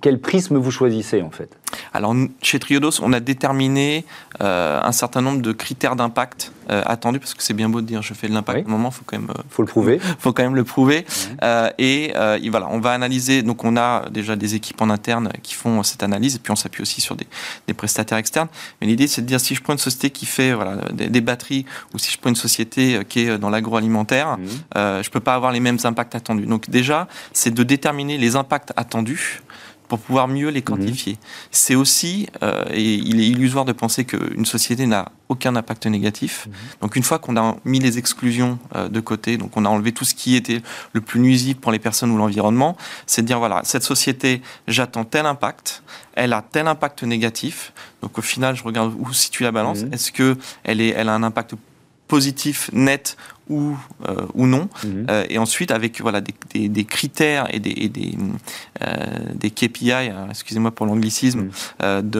quel 0.00 0.20
prisme 0.20 0.56
vous 0.56 0.70
choisissez 0.70 1.22
en 1.22 1.30
fait? 1.30 1.56
Alors 1.92 2.14
chez 2.42 2.58
Triodos, 2.58 3.00
on 3.02 3.12
a 3.12 3.20
déterminé 3.20 4.04
euh, 4.40 4.80
un 4.82 4.92
certain 4.92 5.20
nombre 5.20 5.42
de 5.42 5.52
critères 5.52 5.96
d'impact 5.96 6.52
euh, 6.70 6.82
attendus 6.86 7.18
parce 7.18 7.34
que 7.34 7.42
c'est 7.42 7.54
bien 7.54 7.68
beau 7.68 7.80
de 7.80 7.86
dire 7.86 8.02
je 8.02 8.14
fais 8.14 8.28
de 8.28 8.34
l'impact. 8.34 8.66
moment, 8.66 8.90
faut 8.90 9.04
quand 9.06 9.18
même 9.18 9.30
euh, 9.30 9.42
faut 9.48 9.62
le 9.62 9.68
prouver. 9.68 10.00
faut 10.18 10.32
quand 10.32 10.42
même 10.42 10.56
le 10.56 10.64
prouver. 10.64 11.04
Et, 11.78 12.12
voilà, 12.50 12.68
on 12.70 12.80
va 12.80 12.92
analyser. 12.92 13.42
Donc 13.42 13.64
on 13.64 13.76
a 13.76 14.08
déjà 14.10 14.36
des 14.36 14.54
équipes 14.54 14.80
en 14.80 14.90
interne 14.90 15.30
qui 15.42 15.54
font 15.54 15.82
cette 15.82 16.02
analyse 16.02 16.36
et 16.36 16.38
puis 16.38 16.52
on 16.52 16.56
s'appuie 16.56 16.82
aussi 16.82 17.00
sur 17.00 17.16
des, 17.16 17.26
prestataires 17.74 18.18
externes. 18.18 18.48
Mais 18.80 18.86
l'idée 18.86 19.06
c'est 19.06 19.22
de 19.22 19.26
dire 19.26 19.40
si 19.40 19.54
je 19.54 19.62
prends 19.62 19.72
une 19.72 19.78
société 19.78 20.10
qui 20.10 20.26
fait 20.26 20.52
voilà, 20.52 20.76
des, 20.92 21.20
batteries 21.20 21.64
ou 21.92 21.98
si 21.98 22.12
je 22.12 22.18
prends 22.18 22.30
une 22.30 22.36
société 22.36 23.00
qui 23.08 23.20
est 23.20 23.38
dans 23.38 23.50
l'agroalimentaire, 23.50 24.38
mmh. 24.38 25.02
je 25.02 25.10
peux 25.10 25.20
pas 25.20 25.34
avoir 25.34 25.52
les 25.52 25.60
mêmes 25.60 25.78
impacts 25.84 26.14
attendus. 26.14 26.46
Donc 26.46 26.70
déjà 26.70 27.08
c'est 27.32 27.52
de 27.52 27.62
déterminer 27.62 28.18
les 28.18 28.36
impacts 28.36 28.72
attendus 28.76 29.42
pour 29.88 29.98
pouvoir 29.98 30.28
mieux 30.28 30.48
les 30.48 30.62
quantifier. 30.62 31.12
Mhm. 31.12 31.18
C'est 31.50 31.74
aussi, 31.74 32.26
euh, 32.42 32.64
et 32.70 32.94
il 32.94 33.20
est 33.20 33.28
illusoire 33.28 33.64
de 33.64 33.72
penser 33.72 34.04
qu'une 34.04 34.46
société 34.46 34.86
n'a 34.86 35.12
aucun 35.28 35.56
impact 35.56 35.86
négatif. 35.86 36.46
Mhm. 36.46 36.52
Donc 36.82 36.96
une 36.96 37.02
fois 37.02 37.18
qu'on 37.18 37.36
a 37.36 37.56
mis 37.64 37.78
les 37.78 37.98
exclusions 37.98 38.58
euh, 38.74 38.88
de 38.88 39.00
côté, 39.00 39.36
donc 39.36 39.56
on 39.56 39.64
a 39.64 39.68
enlevé 39.68 39.92
tout 39.92 40.04
ce 40.04 40.14
qui 40.14 40.36
était 40.36 40.62
le 40.92 41.00
plus 41.00 41.20
nuisible 41.20 41.60
pour 41.60 41.72
les 41.72 41.78
personnes 41.78 42.10
ou 42.10 42.16
l'environnement, 42.16 42.76
c'est 43.06 43.22
de 43.22 43.26
dire 43.26 43.38
voilà, 43.38 43.60
cette 43.64 43.82
société, 43.82 44.42
j'attends 44.68 45.04
tel 45.04 45.26
impact, 45.26 45.82
elle 46.14 46.32
a 46.32 46.42
tel 46.42 46.66
impact 46.66 47.02
négatif. 47.02 47.72
Donc 48.02 48.18
au 48.18 48.22
final, 48.22 48.56
je 48.56 48.64
regarde 48.64 48.94
où 48.98 49.12
situe 49.12 49.42
la 49.42 49.52
balance. 49.52 49.82
Mhm. 49.82 49.92
Est-ce 49.92 50.12
que 50.12 50.36
elle, 50.64 50.80
est, 50.80 50.90
elle 50.90 51.08
a 51.08 51.14
un 51.14 51.22
impact 51.22 51.54
positif 52.08 52.70
net 52.72 53.16
ou, 53.48 53.76
ou 54.34 54.46
non. 54.46 54.68
Mhm. 54.84 55.06
et 55.28 55.38
ensuite, 55.38 55.70
avec 55.70 56.00
voilà, 56.00 56.20
des, 56.20 56.68
des, 56.68 56.84
critères 56.84 57.46
et 57.54 57.60
des, 57.60 57.74
et 57.76 57.88
des, 57.88 58.16
des 59.34 59.50
KPI, 59.50 59.92
excusez-moi 60.30 60.70
pour 60.70 60.86
l'anglicisme, 60.86 61.50
mhm. 61.82 62.10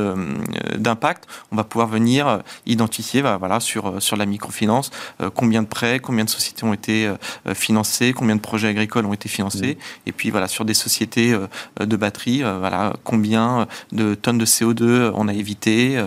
d'impact, 0.77 1.27
on 1.51 1.57
va 1.57 1.65
pouvoir 1.65 1.89
venir 1.89 2.43
identifier 2.67 3.23
bah, 3.23 3.37
voilà, 3.39 3.61
sur, 3.61 4.03
sur 4.03 4.17
la 4.17 4.27
microfinance 4.27 4.91
combien 5.35 5.63
de 5.63 5.69
prêts, 5.69 5.99
combien 5.99 6.25
de 6.25 6.31
sociétés 6.31 6.65
ont 6.65 6.75
été 6.75 7.11
financées, 7.55 8.13
combien 8.13 8.37
de 8.37 8.41
projets 8.41 8.69
agricoles 8.69 9.07
ont 9.07 9.15
été 9.15 9.29
financés, 9.29 9.75
mhm. 9.75 10.07
et 10.07 10.13
puis 10.13 10.31
voilà, 10.31 10.49
sur 10.49 10.65
des 10.65 10.75
sociétés 10.75 11.37
de 11.81 11.97
batterie, 11.97 12.43
voilà, 12.43 12.95
combien 13.05 13.67
de 13.93 14.15
tonnes 14.15 14.39
de 14.39 14.47
CO2 14.47 15.13
on 15.15 15.29
a 15.29 15.33
évité, 15.33 16.03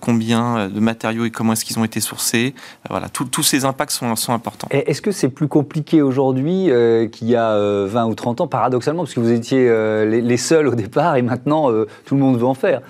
combien 0.00 0.68
de 0.68 0.80
matériaux 0.80 1.24
et 1.24 1.30
comment 1.30 1.52
est-ce 1.52 1.64
qu'ils 1.64 1.78
ont 1.78 1.84
été 1.84 2.00
sourcés. 2.00 2.54
Voilà, 2.88 3.08
tous 3.08 3.42
ces 3.42 3.64
impacts 3.64 3.92
sont, 3.92 4.14
sont 4.16 4.32
importants. 4.32 4.51
Est-ce 4.70 5.02
que 5.02 5.10
c'est 5.10 5.28
plus 5.28 5.48
compliqué 5.48 6.02
aujourd'hui 6.02 6.70
euh, 6.70 7.06
qu'il 7.08 7.28
y 7.28 7.36
a 7.36 7.56
20 7.56 7.58
euh, 7.58 8.08
ou 8.08 8.14
30 8.14 8.42
ans, 8.42 8.46
paradoxalement, 8.46 9.02
parce 9.02 9.14
que 9.14 9.20
vous 9.20 9.32
étiez 9.32 9.68
euh, 9.68 10.04
les, 10.04 10.36
seuls 10.36 10.68
au 10.68 10.74
départ 10.74 11.16
et 11.16 11.22
maintenant 11.22 11.70
tout 12.04 12.14
le 12.14 12.20
monde 12.20 12.38
veut 12.38 12.46
en 12.46 12.54
faire? 12.54 12.80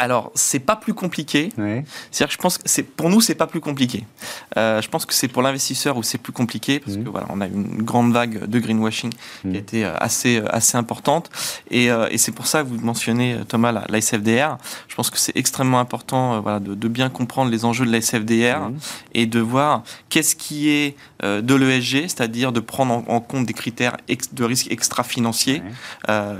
Alors, 0.00 0.32
c'est 0.34 0.60
pas 0.60 0.76
plus 0.76 0.94
compliqué. 0.94 1.50
C'est-à-dire 1.56 2.28
que 2.28 2.32
je 2.32 2.38
pense 2.38 2.56
que 2.56 2.62
c'est 2.64 2.82
pour 2.82 3.10
nous, 3.10 3.20
c'est 3.20 3.34
pas 3.34 3.46
plus 3.46 3.60
compliqué. 3.60 4.06
Euh, 4.56 4.80
je 4.80 4.88
pense 4.88 5.04
que 5.04 5.12
c'est 5.12 5.28
pour 5.28 5.42
l'investisseur 5.42 5.98
où 5.98 6.02
c'est 6.02 6.16
plus 6.16 6.32
compliqué 6.32 6.80
parce 6.80 6.96
mmh. 6.96 7.04
que 7.04 7.10
voilà, 7.10 7.26
on 7.28 7.42
a 7.42 7.46
une 7.46 7.82
grande 7.82 8.10
vague 8.10 8.46
de 8.46 8.58
greenwashing 8.58 9.10
qui 9.10 9.48
a 9.48 9.50
mmh. 9.50 9.54
été 9.56 9.84
euh, 9.84 9.94
assez 9.98 10.38
euh, 10.38 10.46
assez 10.48 10.78
importante 10.78 11.28
et, 11.70 11.88
et 12.10 12.16
c'est 12.16 12.32
pour 12.32 12.46
ça 12.46 12.62
que 12.62 12.68
vous 12.68 12.80
mentionnez 12.80 13.36
Thomas 13.46 13.72
la, 13.72 13.84
la 13.90 14.00
SFDR. 14.00 14.56
Je 14.88 14.94
pense 14.94 15.10
que 15.10 15.18
c'est 15.18 15.36
extrêmement 15.36 15.80
important 15.80 16.40
voilà 16.40 16.60
de, 16.60 16.74
de, 16.74 16.88
bien 16.88 17.10
comprendre 17.10 17.50
les 17.50 17.66
enjeux 17.66 17.84
de 17.84 17.92
la 17.92 18.00
SFDR 18.00 18.70
mmh. 18.70 18.76
et 19.12 19.26
de 19.26 19.40
voir 19.40 19.82
qu'est-ce 20.08 20.34
qui 20.34 20.70
est 20.70 20.96
de 21.22 21.54
l'ESG, 21.54 22.08
c'est-à-dire 22.08 22.52
de 22.52 22.60
prendre 22.60 23.04
en, 23.06 23.20
compte 23.20 23.44
des 23.44 23.52
critères 23.52 23.98
de 24.32 24.44
risque 24.44 24.70
extra-financiers. 24.70 25.62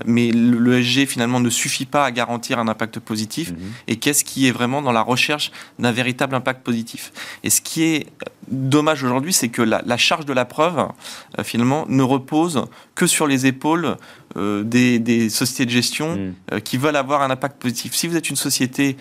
mais 0.06 0.30
l'ESG 0.30 1.06
finalement 1.06 1.40
ne 1.40 1.50
suffit 1.50 1.84
pas 1.84 2.06
à 2.06 2.10
garantir 2.10 2.58
un 2.58 2.68
impact 2.68 3.00
positif 3.00 3.49
et 3.86 3.96
qu'est-ce 3.96 4.24
qui 4.24 4.46
est 4.46 4.52
vraiment 4.52 4.82
dans 4.82 4.92
la 4.92 5.02
recherche 5.02 5.52
d'un 5.78 5.92
véritable 5.92 6.34
impact 6.34 6.62
positif. 6.62 7.12
Et 7.42 7.50
ce 7.50 7.60
qui 7.60 7.82
est 7.84 8.06
dommage 8.50 9.04
aujourd'hui, 9.04 9.32
c'est 9.32 9.48
que 9.48 9.62
la, 9.62 9.96
charge 9.96 10.26
de 10.26 10.32
la 10.32 10.44
preuve, 10.44 10.86
euh, 11.38 11.44
finalement, 11.44 11.84
ne 11.88 12.02
repose 12.02 12.64
que 12.94 13.06
sur 13.06 13.26
les 13.26 13.46
épaules 13.46 13.96
euh, 14.36 14.62
des, 14.64 15.28
sociétés 15.30 15.66
de 15.66 15.70
gestion 15.70 16.16
mm. 16.16 16.34
euh, 16.52 16.60
qui 16.60 16.76
veulent 16.76 16.96
avoir 16.96 17.22
un 17.22 17.30
impact 17.30 17.60
positif. 17.60 17.94
Si 17.94 18.08
vous 18.08 18.16
êtes 18.16 18.30
une 18.30 18.36
société 18.36 18.96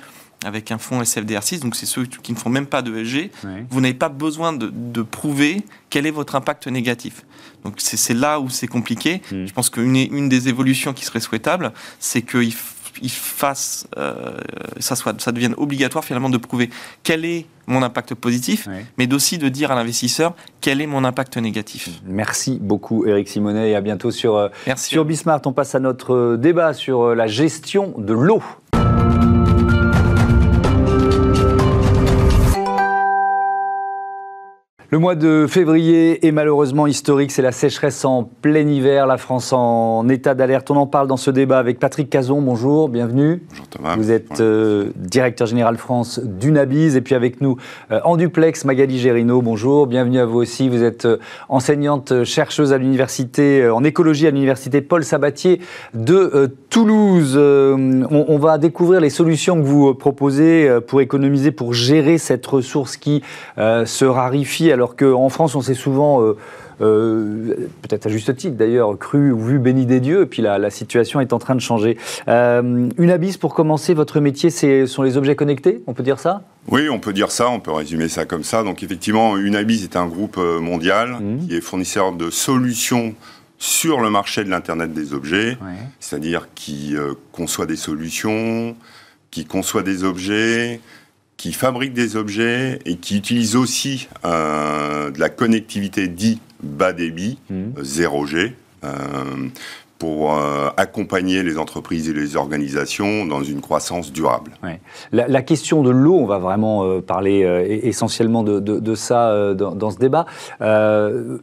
avec 0.45 0.71
un 0.71 0.77
fonds 0.77 1.01
SFDR6, 1.01 1.59
donc 1.59 1.75
c'est 1.75 1.85
ceux 1.85 2.05
qui 2.05 2.31
ne 2.31 2.37
font 2.37 2.49
même 2.49 2.65
pas 2.65 2.81
de 2.81 2.95
ESG, 2.95 3.29
vous 3.69 3.81
n'avez 3.81 3.93
pas 3.93 4.07
besoin 4.07 4.53
de, 4.53 5.01
prouver 5.01 5.65
quel 5.89 6.05
est 6.05 6.11
votre 6.11 6.35
impact 6.35 6.67
négatif. 6.67 7.25
Donc 7.65 7.75
c'est 7.77 8.13
là 8.13 8.39
où 8.39 8.49
c'est 8.49 8.67
compliqué. 8.67 9.21
Mm. 9.31 9.45
Je 9.47 9.53
pense 9.53 9.69
qu'une 9.69 9.95
une 9.95 10.29
des 10.29 10.47
évolutions 10.47 10.93
qui 10.93 11.03
serait 11.03 11.19
souhaitable, 11.19 11.73
c'est 11.99 12.21
qu'il 12.21 12.53
il 13.01 13.09
fasse, 13.09 13.87
euh, 13.97 14.13
ça, 14.79 14.95
soit, 14.95 15.19
ça 15.21 15.31
devienne 15.31 15.53
obligatoire 15.57 16.03
finalement 16.03 16.29
de 16.29 16.37
prouver 16.37 16.69
quel 17.03 17.25
est 17.25 17.45
mon 17.67 17.83
impact 17.83 18.15
positif, 18.15 18.67
mais 18.97 19.13
aussi 19.13 19.37
de 19.37 19.47
dire 19.47 19.71
à 19.71 19.75
l'investisseur 19.75 20.33
quel 20.59 20.81
est 20.81 20.87
mon 20.87 21.03
impact 21.03 21.37
négatif. 21.37 21.89
Merci 22.03 22.57
beaucoup 22.59 23.05
Eric 23.05 23.29
Simonet 23.29 23.71
et 23.71 23.75
à 23.75 23.81
bientôt 23.81 24.11
sur, 24.11 24.35
euh, 24.37 24.49
sur 24.75 25.05
Bismart. 25.05 25.41
On 25.45 25.53
passe 25.53 25.75
à 25.75 25.79
notre 25.79 26.13
euh, 26.13 26.37
débat 26.37 26.73
sur 26.73 27.13
la 27.13 27.27
gestion 27.27 27.93
de 27.97 28.13
l'eau. 28.13 28.41
Le 34.91 34.97
mois 34.97 35.13
de 35.13 35.45
février 35.47 36.25
est 36.25 36.31
malheureusement 36.31 36.87
historique, 36.87 37.29
c'est 37.29 37.43
la 37.43 37.51
sécheresse 37.51 38.03
en 38.05 38.23
plein 38.23 38.67
hiver, 38.67 39.05
la 39.05 39.17
France 39.17 39.53
en 39.53 40.09
état 40.09 40.33
d'alerte. 40.33 40.71
On 40.71 40.77
en 40.77 40.87
parle 40.87 41.07
dans 41.07 41.15
ce 41.15 41.29
débat 41.29 41.59
avec 41.59 41.77
Patrick 41.77 42.09
Cazon, 42.09 42.41
bonjour, 42.41 42.89
bienvenue. 42.89 43.43
Bonjour 43.51 43.67
Thomas. 43.67 43.95
Vous 43.95 44.09
êtes 44.09 44.41
euh, 44.41 44.89
directeur 44.95 45.45
général 45.45 45.77
France 45.77 46.19
d'Unabiz 46.23 46.95
et 46.95 47.01
puis 47.01 47.13
avec 47.13 47.39
nous 47.39 47.57
euh, 47.91 47.99
en 48.03 48.17
duplex 48.17 48.65
Magali 48.65 48.97
Gérino, 48.97 49.43
bonjour, 49.43 49.85
bienvenue 49.85 50.17
à 50.17 50.25
vous 50.25 50.39
aussi. 50.39 50.69
Vous 50.69 50.81
êtes 50.81 51.05
euh, 51.05 51.17
enseignante 51.49 52.23
chercheuse 52.23 52.73
à 52.73 52.79
l'université 52.79 53.69
en 53.69 53.83
écologie 53.83 54.25
à 54.25 54.31
l'université 54.31 54.81
Paul 54.81 55.03
Sabatier 55.03 55.61
de 55.93 56.51
Toulouse. 56.71 57.37
On, 57.37 58.25
on, 58.27 58.37
va 58.39 58.57
découvrir 58.57 59.01
les 59.01 59.11
solutions 59.11 59.61
que 59.61 59.67
vous 59.67 59.93
proposez 59.93 60.79
pour 60.87 60.99
économiser, 61.01 61.51
pour 61.51 61.75
gérer 61.75 62.17
cette 62.17 62.45
ressource 62.47 62.97
qui 62.97 63.21
se 63.57 64.05
raréfie 64.05 64.71
alors 64.79 64.95
qu'en 64.95 65.27
France, 65.27 65.55
on 65.55 65.61
s'est 65.61 65.73
souvent, 65.73 66.21
euh, 66.21 66.37
euh, 66.79 67.67
peut-être 67.81 68.05
à 68.05 68.09
juste 68.09 68.33
titre 68.37 68.55
d'ailleurs, 68.55 68.97
cru 68.97 69.33
ou 69.33 69.43
vu 69.43 69.59
béni 69.59 69.85
des 69.85 69.99
dieux, 69.99 70.21
et 70.21 70.25
puis 70.25 70.41
la, 70.41 70.69
situation 70.69 71.19
est 71.19 71.33
en 71.33 71.37
train 71.37 71.53
de 71.53 71.59
changer. 71.59 71.97
Euh, 72.29 72.87
une 72.97 73.11
abysse, 73.11 73.35
pour 73.35 73.53
commencer, 73.53 73.93
votre 73.93 74.21
métier, 74.21 74.49
ce 74.49 74.85
sont 74.85 75.03
les 75.03 75.17
objets 75.17 75.35
connectés, 75.35 75.83
on 75.85 75.93
peut 75.93 76.03
dire 76.03 76.17
ça? 76.17 76.43
Oui, 76.69 76.87
on 76.89 76.97
peut 76.97 77.11
dire 77.11 77.29
ça, 77.29 77.49
on 77.49 77.59
peut 77.59 77.73
résumer 77.73 78.07
ça 78.07 78.23
comme 78.23 78.43
ça. 78.43 78.63
Donc 78.63 78.83
effectivement, 78.83 79.35
Unabis 79.35 79.83
est 79.83 79.97
un 79.97 80.07
groupe 80.07 80.37
mondial 80.37 81.17
mmh. 81.19 81.47
qui 81.47 81.57
est 81.57 81.61
fournisseur 81.61 82.13
de 82.13 82.29
solutions 82.29 83.15
sur 83.57 83.99
le 83.99 84.09
marché 84.09 84.45
de 84.45 84.49
l'Internet 84.49 84.93
des 84.93 85.13
objets, 85.13 85.57
c'est-à-dire 85.99 86.47
qui 86.55 86.95
conçoit 87.33 87.65
des 87.65 87.75
solutions, 87.75 88.77
qui 89.31 89.43
conçoit 89.43 89.83
des 89.83 90.05
objets, 90.05 90.79
qui 91.39 91.53
fabrique 91.53 91.93
des 91.93 92.17
objets 92.17 92.79
et 92.85 92.97
qui 92.97 93.15
utilise 93.17 93.55
aussi 93.55 94.09
euh, 94.25 95.09
de 95.09 95.19
la 95.21 95.29
connectivité 95.29 96.09
dit 96.09 96.41
bas 96.61 96.91
débit, 96.91 97.39
0G, 97.49 98.49
mmh. 98.49 98.51
euh, 98.83 98.89
pour 99.99 100.33
euh, 100.33 100.67
accompagner 100.75 101.41
les 101.41 101.57
entreprises 101.57 102.09
et 102.09 102.13
les 102.13 102.35
organisations 102.35 103.25
dans 103.25 103.41
une 103.41 103.61
croissance 103.61 104.11
durable. 104.11 104.51
La, 105.13 105.41
question 105.41 105.81
de 105.81 105.89
l'eau, 105.89 106.15
on 106.15 106.25
va 106.25 106.39
vraiment 106.39 106.99
parler 106.99 107.39
essentiellement 107.83 108.43
de, 108.43 108.95
ça 108.95 109.53
dans, 109.53 109.91
ce 109.91 109.97
débat, 109.97 110.25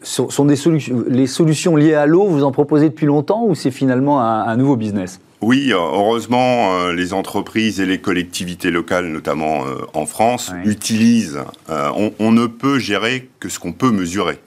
sont, 0.02 0.44
des 0.44 0.56
solutions, 0.56 1.04
les 1.08 1.26
solutions 1.26 1.74
liées 1.74 1.94
à 1.94 2.04
l'eau, 2.04 2.26
vous 2.26 2.44
en 2.44 2.52
proposez 2.52 2.90
depuis 2.90 3.06
longtemps 3.06 3.46
ou 3.46 3.54
c'est 3.54 3.70
finalement 3.70 4.20
un 4.20 4.56
nouveau 4.58 4.76
business? 4.76 5.20
Oui, 5.42 5.70
heureusement, 5.70 6.78
euh, 6.78 6.92
les 6.92 7.12
entreprises 7.12 7.80
et 7.80 7.86
les 7.86 7.98
collectivités 7.98 8.70
locales, 8.70 9.06
notamment 9.06 9.66
euh, 9.66 9.76
en 9.92 10.06
France, 10.06 10.50
utilisent. 10.64 11.40
Euh, 11.68 12.10
on, 12.18 12.32
ne 12.32 12.46
peut 12.46 12.78
gérer 12.78 13.28
que 13.38 13.48
ce 13.48 13.58
qu'on 13.58 13.72
peut 13.72 13.90
mesurer. 13.90 14.38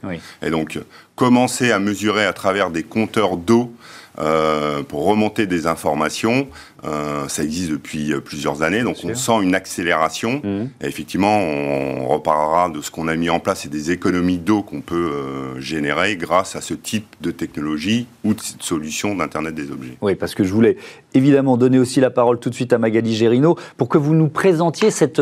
Et 0.41 0.49
donc, 0.49 0.79
commencer 1.15 1.71
à 1.71 1.79
mesurer 1.79 2.25
à 2.25 2.33
travers 2.33 2.71
des 2.71 2.83
compteurs 2.83 3.37
d'eau 3.37 3.73
euh, 4.19 4.83
pour 4.83 5.05
remonter 5.05 5.47
des 5.47 5.67
informations. 5.67 6.47
Euh, 6.85 7.27
ça 7.27 7.43
existe 7.43 7.71
depuis 7.71 8.13
euh, 8.13 8.19
plusieurs 8.19 8.63
années, 8.63 8.83
donc 8.83 8.97
on 9.03 9.13
sent 9.15 9.41
une 9.41 9.55
accélération. 9.55 10.41
Mmh. 10.43 10.69
Et 10.81 10.87
effectivement, 10.87 11.39
on 11.39 12.07
reparlera 12.07 12.69
de 12.69 12.81
ce 12.81 12.91
qu'on 12.91 13.07
a 13.07 13.15
mis 13.15 13.29
en 13.29 13.39
place 13.39 13.65
et 13.65 13.69
des 13.69 13.91
économies 13.91 14.37
d'eau 14.37 14.61
qu'on 14.61 14.81
peut 14.81 15.11
générer 15.57 16.15
grâce 16.15 16.55
à 16.55 16.61
ce 16.61 16.73
type 16.73 17.07
de 17.21 17.31
technologie 17.31 18.07
ou 18.23 18.33
de 18.33 18.41
solution 18.59 19.15
d'Internet 19.15 19.55
des 19.55 19.71
objets. 19.71 19.97
Oui, 20.01 20.15
parce 20.15 20.35
que 20.35 20.43
je 20.43 20.53
voulais 20.53 20.77
évidemment 21.13 21.57
donner 21.57 21.79
aussi 21.79 21.99
la 21.99 22.09
parole 22.09 22.39
tout 22.39 22.49
de 22.49 22.55
suite 22.55 22.73
à 22.73 22.77
Magali 22.77 23.15
Gérino 23.15 23.57
pour 23.77 23.89
que 23.89 23.97
vous 23.97 24.15
nous 24.15 24.29
présentiez 24.29 24.91
cette, 24.91 25.21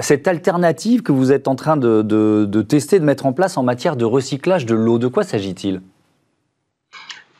cette 0.00 0.28
alternative 0.28 1.02
que 1.02 1.12
vous 1.12 1.32
êtes 1.32 1.48
en 1.48 1.54
train 1.54 1.76
de, 1.76 2.02
de, 2.02 2.46
de 2.46 2.62
tester, 2.62 2.98
de 2.98 3.04
mettre 3.04 3.26
en 3.26 3.32
place 3.32 3.56
en 3.56 3.62
matière 3.62 3.96
de 3.96 4.04
recyclage 4.04 4.66
de 4.66 4.74
l'eau. 4.74 4.98
De 4.98 5.08
quoi 5.08 5.24
s'agit-il? 5.24 5.80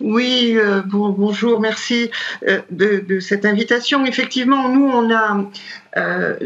Oui, 0.02 0.54
euh, 0.56 0.82
bonjour, 0.84 1.60
merci 1.60 2.10
euh, 2.48 2.60
de, 2.70 3.20
cette 3.20 3.44
invitation. 3.44 4.04
Effectivement, 4.04 4.68
nous, 4.68 4.84
on 4.84 5.14
a 5.14 5.44
euh, 5.96 6.36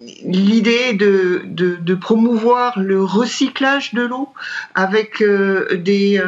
l'idée 0.00 0.92
de, 0.94 1.94
promouvoir 1.94 2.78
le 2.78 3.02
recyclage 3.02 3.94
de 3.94 4.02
l'eau 4.02 4.28
avec 4.74 5.22
des 5.22 6.22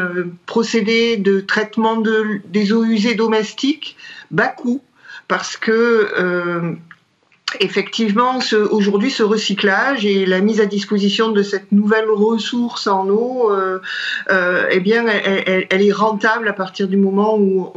procédés 0.46 1.16
de 1.16 1.40
traitement 1.40 1.96
de, 1.96 2.40
des 2.46 2.72
eaux 2.72 2.84
usées 2.84 3.14
domestiques 3.14 3.96
bas 4.30 4.48
coût, 4.48 4.80
parce 5.26 5.56
que 5.56 6.78
effectivement, 7.60 8.38
aujourd'hui, 8.70 9.10
ce 9.10 9.22
recyclage 9.22 10.04
et 10.04 10.26
la 10.26 10.40
mise 10.40 10.60
à 10.60 10.66
disposition 10.66 11.30
de 11.30 11.42
cette 11.42 11.72
nouvelle 11.72 12.10
ressource 12.10 12.86
en 12.86 13.08
eau, 13.08 13.50
euh, 13.50 13.80
euh, 14.30 14.66
eh 14.70 14.80
bien, 14.80 15.06
elle, 15.06 15.66
est 15.70 15.92
rentable 15.92 16.48
à 16.48 16.52
partir 16.52 16.88
du 16.88 16.96
moment 16.96 17.36
où 17.36 17.72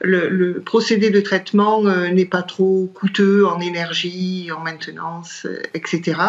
le, 0.00 0.60
procédé 0.60 1.10
de 1.10 1.20
traitement 1.20 1.86
euh, 1.86 2.08
n'est 2.08 2.26
pas 2.26 2.42
trop 2.42 2.90
coûteux 2.94 3.46
en 3.46 3.60
énergie, 3.60 4.50
en 4.56 4.60
maintenance, 4.60 5.46
etc. 5.74 6.20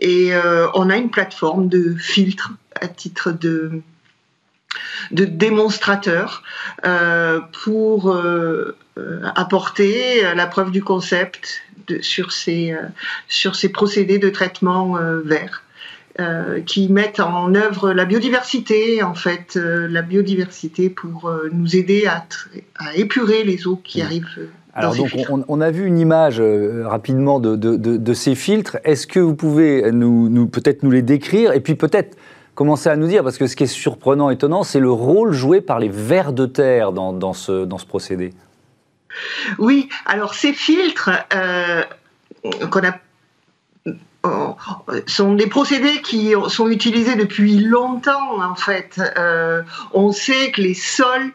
Et 0.00 0.32
on 0.74 0.90
a 0.90 0.96
une 0.96 1.10
plateforme 1.10 1.68
de 1.68 1.94
filtre 1.94 2.52
à 2.80 2.88
titre 2.88 3.32
de 3.32 3.82
de 5.10 5.24
démonstrateur 5.24 6.42
pour 7.64 8.14
euh, 8.98 9.20
apporter 9.36 10.24
euh, 10.24 10.34
la 10.34 10.46
preuve 10.46 10.70
du 10.70 10.82
concept 10.82 11.62
sur, 12.00 12.32
ces, 12.32 12.72
euh, 12.72 12.82
sur 13.28 13.54
ces 13.54 13.68
procédés 13.68 14.18
de 14.18 14.28
traitement 14.28 14.96
verts. 15.24 15.62
qui 16.66 16.88
mettent 16.88 17.20
en 17.20 17.54
œuvre 17.54 17.92
la 17.92 18.04
biodiversité, 18.04 19.04
en 19.04 19.14
fait, 19.14 19.54
la 19.54 20.02
biodiversité 20.02 20.90
pour 20.90 21.32
nous 21.52 21.76
aider 21.76 22.06
à, 22.06 22.26
à, 22.74 22.96
épurer 22.96 23.44
les 23.44 23.68
eaux 23.68 23.80
qui 23.84 24.02
arrivent. 24.02 24.26
Alors 24.74 24.96
donc 24.96 25.10
on, 25.46 25.60
a 25.60 25.70
vu 25.70 25.86
une 25.86 25.98
image 25.98 26.42
rapidement 26.84 27.38
de, 27.38 27.54
de, 27.54 27.76
de, 27.76 28.14
ces 28.14 28.34
filtres. 28.34 28.78
Est-ce 28.82 29.06
que 29.06 29.20
vous 29.20 29.36
pouvez 29.36 29.92
nous, 29.92 30.28
nous 30.28 30.48
peut-être 30.48 30.82
nous 30.82 30.90
les 30.90 31.02
décrire? 31.02 31.52
Et 31.52 31.60
puis 31.60 31.76
peut-être 31.76 32.16
commencer 32.58 32.88
à 32.88 32.96
nous 32.96 33.06
dire, 33.06 33.22
parce 33.22 33.38
que 33.38 33.46
ce 33.46 33.54
qui 33.54 33.62
est 33.62 33.68
surprenant, 33.68 34.30
étonnant, 34.30 34.64
c'est 34.64 34.80
le 34.80 34.90
rôle 34.90 35.32
joué 35.32 35.60
par 35.60 35.78
les 35.78 35.88
vers 35.88 36.32
de 36.32 36.44
terre 36.44 36.90
dans, 36.90 37.32
ce 37.32 37.84
procédé. 37.84 38.34
Oui, 39.60 39.88
alors 40.06 40.34
ces 40.34 40.52
filtres 40.52 41.10
euh, 41.32 41.84
qu'on 42.68 42.84
a 42.84 42.96
sont 45.06 45.34
des 45.34 45.46
procédés 45.46 46.00
qui 46.02 46.32
sont 46.48 46.68
utilisés 46.68 47.16
depuis 47.16 47.58
longtemps 47.58 48.42
en 48.42 48.54
fait. 48.54 49.00
Euh, 49.18 49.62
on 49.92 50.12
sait 50.12 50.50
que 50.50 50.62
les 50.62 50.74
sols 50.74 51.32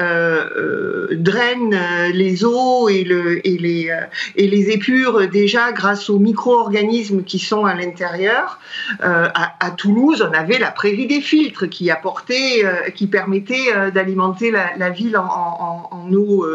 euh, 0.00 0.48
euh, 0.56 1.08
drainent 1.12 1.78
les 2.12 2.44
eaux 2.44 2.88
et, 2.88 3.04
le, 3.04 3.46
et, 3.46 3.58
les, 3.58 3.90
et 4.36 4.46
les 4.46 4.70
épurent 4.70 5.28
déjà 5.28 5.72
grâce 5.72 6.10
aux 6.10 6.18
micro-organismes 6.18 7.22
qui 7.22 7.38
sont 7.38 7.64
à 7.64 7.74
l'intérieur. 7.74 8.58
À, 9.00 9.70
Toulouse, 9.76 10.26
on 10.28 10.32
avait 10.32 10.58
la 10.58 10.70
prairie 10.70 11.06
des 11.06 11.20
filtres 11.20 11.68
qui 11.68 11.90
apportait, 11.90 12.64
qui 12.94 13.06
permettait 13.06 13.90
d'alimenter 13.92 14.50
la, 14.50 14.90
ville 14.90 15.16
en, 15.16 15.88
en 15.90 16.12
eau 16.12 16.46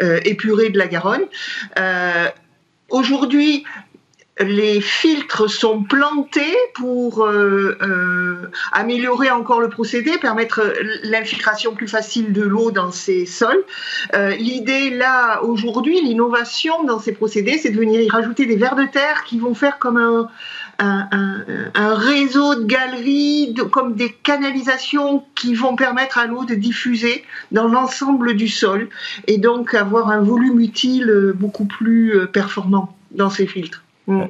épurée 0.00 0.70
de 0.70 0.78
la 0.78 0.86
Garonne. 0.86 1.24
Aujourd'hui, 2.88 3.64
les 4.38 4.82
filtres 4.82 5.48
sont 5.48 5.82
plantés 5.82 6.56
pour 6.74 7.24
euh, 7.24 7.76
euh, 7.80 8.50
améliorer 8.70 9.30
encore 9.30 9.60
le 9.60 9.70
procédé, 9.70 10.18
permettre 10.18 10.74
l'infiltration 11.04 11.74
plus 11.74 11.88
facile 11.88 12.32
de 12.34 12.42
l'eau 12.42 12.70
dans 12.70 12.92
ces 12.92 13.24
sols. 13.24 13.64
Euh, 14.14 14.30
l'idée 14.36 14.90
là 14.90 15.42
aujourd'hui, 15.42 16.02
l'innovation 16.02 16.84
dans 16.84 16.98
ces 16.98 17.12
procédés, 17.12 17.56
c'est 17.56 17.70
de 17.70 17.78
venir 17.78 18.00
y 18.00 18.10
rajouter 18.10 18.44
des 18.44 18.56
vers 18.56 18.76
de 18.76 18.84
terre 18.84 19.24
qui 19.24 19.38
vont 19.38 19.54
faire 19.54 19.78
comme 19.78 19.96
un, 19.96 20.28
réseau 21.74 22.56
de 22.56 22.64
galeries, 22.64 23.54
comme 23.70 23.94
des 23.94 24.10
canalisations 24.10 25.24
qui 25.34 25.54
vont 25.54 25.76
permettre 25.76 26.18
à 26.18 26.26
l'eau 26.26 26.44
de 26.44 26.54
diffuser 26.54 27.24
dans 27.52 27.68
l'ensemble 27.68 28.34
du 28.34 28.48
sol 28.48 28.90
et 29.26 29.38
donc 29.38 29.72
avoir 29.72 30.10
un 30.10 30.20
volume 30.20 30.60
utile 30.60 31.32
beaucoup 31.34 31.64
plus 31.64 32.26
performant 32.32 32.94
dans 33.12 33.30
ces 33.30 33.46
filtres. 33.46 33.85
Mm. 34.06 34.24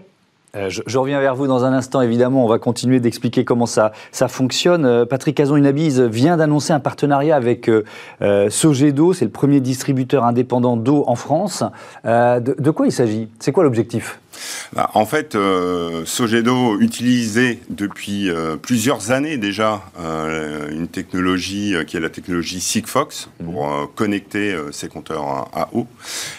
Euh, 0.57 0.71
je, 0.71 0.99
reviens 0.99 1.21
vers 1.21 1.35
vous 1.35 1.47
dans 1.47 1.65
un 1.65 1.73
instant, 1.73 2.01
évidemment. 2.01 2.45
On 2.45 2.49
va 2.49 2.59
continuer 2.59 3.01
d'expliquer 3.01 3.45
comment 3.45 3.67
ça, 3.67 3.93
ça 4.11 4.29
fonctionne. 4.29 4.85
Euh, 4.85 5.05
Patrick 5.05 5.39
Azon-Inabise 5.39 6.01
vient 6.01 6.37
d'annoncer 6.37 6.73
un 6.73 6.81
partenariat 6.81 7.37
avec 7.37 7.69
euh, 7.69 8.51
Sogedo. 8.51 9.13
C'est 9.13 9.27
le 9.27 9.31
premier 9.31 9.61
distributeur 9.61 10.25
indépendant 10.25 10.77
d'eau 10.77 11.05
en 11.07 11.15
France. 11.15 11.63
de, 12.05 12.71
quoi 12.71 12.87
il 12.87 12.93
s'agit? 12.93 13.29
C'est 13.39 13.53
quoi 13.53 13.65
l'objectif? 13.65 14.19
En 14.95 15.07
fait, 15.07 15.37
Sogedo 16.05 16.81
utilisait 16.81 17.61
depuis 17.71 18.31
plusieurs 18.63 19.11
années 19.11 19.37
déjà 19.37 19.83
une 20.71 20.89
technologie 20.89 21.75
qui 21.87 21.97
est 21.97 22.01
la 22.01 22.11
technologie 22.11 22.61
Sigfox 22.61 23.29
pour 23.45 23.67
mmh. 23.67 23.89
connecter 23.95 24.57
ses 24.73 24.89
compteurs 24.89 25.49
à, 25.55 25.69
eau. 25.73 25.87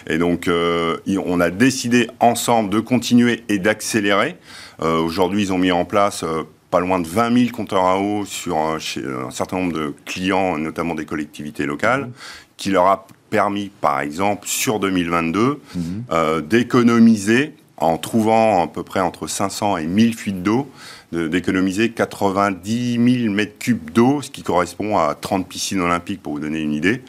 Et 0.08 0.18
donc, 0.18 0.48
on 0.48 1.40
a 1.40 1.50
décidé 1.50 2.08
ensemble 2.20 2.70
de 2.70 2.80
continuer 2.80 3.44
et 3.48 3.58
d'accélérer 3.58 4.36
euh, 4.82 5.00
aujourd'hui, 5.00 5.42
ils 5.42 5.52
ont 5.52 5.58
mis 5.58 5.72
en 5.72 5.84
place 5.84 6.22
euh, 6.22 6.42
pas 6.70 6.80
loin 6.80 7.00
de 7.00 7.08
20 7.08 7.46
000 7.46 7.50
compteurs 7.50 7.84
à 7.84 8.00
eau 8.00 8.24
sur 8.24 8.56
un, 8.58 8.78
chez 8.78 9.02
un 9.04 9.30
certain 9.30 9.56
nombre 9.56 9.72
de 9.72 9.94
clients, 10.04 10.58
notamment 10.58 10.94
des 10.94 11.04
collectivités 11.04 11.66
locales, 11.66 12.10
qui 12.56 12.70
leur 12.70 12.86
a 12.86 13.06
permis, 13.30 13.70
par 13.80 14.00
exemple, 14.00 14.46
sur 14.46 14.78
2022, 14.78 15.60
mhm. 15.74 16.04
euh, 16.10 16.40
d'économiser, 16.40 17.54
en 17.80 17.96
trouvant 17.98 18.64
à 18.64 18.66
peu 18.66 18.82
près 18.82 19.00
entre 19.00 19.26
500 19.26 19.78
et 19.78 19.86
1000 19.86 20.14
fuites 20.14 20.42
d'eau, 20.42 20.70
d'économiser 21.12 21.90
90 21.90 23.22
000 23.22 23.32
mètres 23.32 23.58
cubes 23.58 23.90
d'eau, 23.90 24.20
ce 24.20 24.30
qui 24.30 24.42
correspond 24.42 24.98
à 24.98 25.14
30 25.14 25.48
piscines 25.48 25.80
olympiques, 25.80 26.22
pour 26.22 26.34
vous 26.34 26.40
donner 26.40 26.60
une 26.60 26.74
idée. 26.74 27.02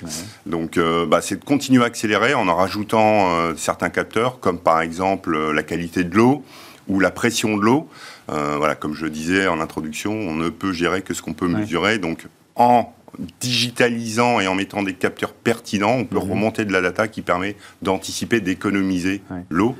Donc, 0.45 0.79
bah, 1.07 1.21
c'est 1.21 1.37
de 1.37 1.43
continuer 1.43 1.83
à 1.83 1.87
accélérer 1.87 2.33
en 2.33 2.47
en 2.47 2.55
rajoutant 2.55 3.53
certains 3.57 3.89
capteurs, 3.89 4.39
comme 4.39 4.59
par 4.59 4.79
exemple 4.81 5.51
la 5.51 5.63
qualité 5.63 6.05
de 6.05 6.15
l'eau, 6.15 6.43
ou 6.89 6.99
la 6.99 7.11
pression 7.11 7.55
de 7.55 7.61
l'eau. 7.61 7.87
Euh, 8.29 8.55
voilà, 8.57 8.75
comme 8.75 8.93
je 8.93 9.05
disais 9.05 9.47
en 9.47 9.61
introduction, 9.61 10.11
on 10.11 10.35
ne 10.35 10.49
peut 10.49 10.73
gérer 10.73 11.01
que 11.01 11.13
ce 11.13 11.21
qu'on 11.21 11.33
peut 11.33 11.47
mesurer. 11.47 11.99
Donc, 11.99 12.25
en 12.55 12.93
digitalisant 13.39 14.39
et 14.39 14.47
en 14.47 14.55
mettant 14.55 14.83
des 14.83 14.93
capteurs 14.93 15.33
pertinents, 15.33 15.93
on 15.93 16.05
peut 16.05 16.17
mhm. 16.17 16.31
remonter 16.31 16.65
de 16.65 16.73
la 16.73 16.81
data 16.81 17.07
qui 17.07 17.21
permet 17.21 17.55
d'anticiper, 17.81 18.41
d'économiser 18.41 19.21
l'eau. 19.49 19.75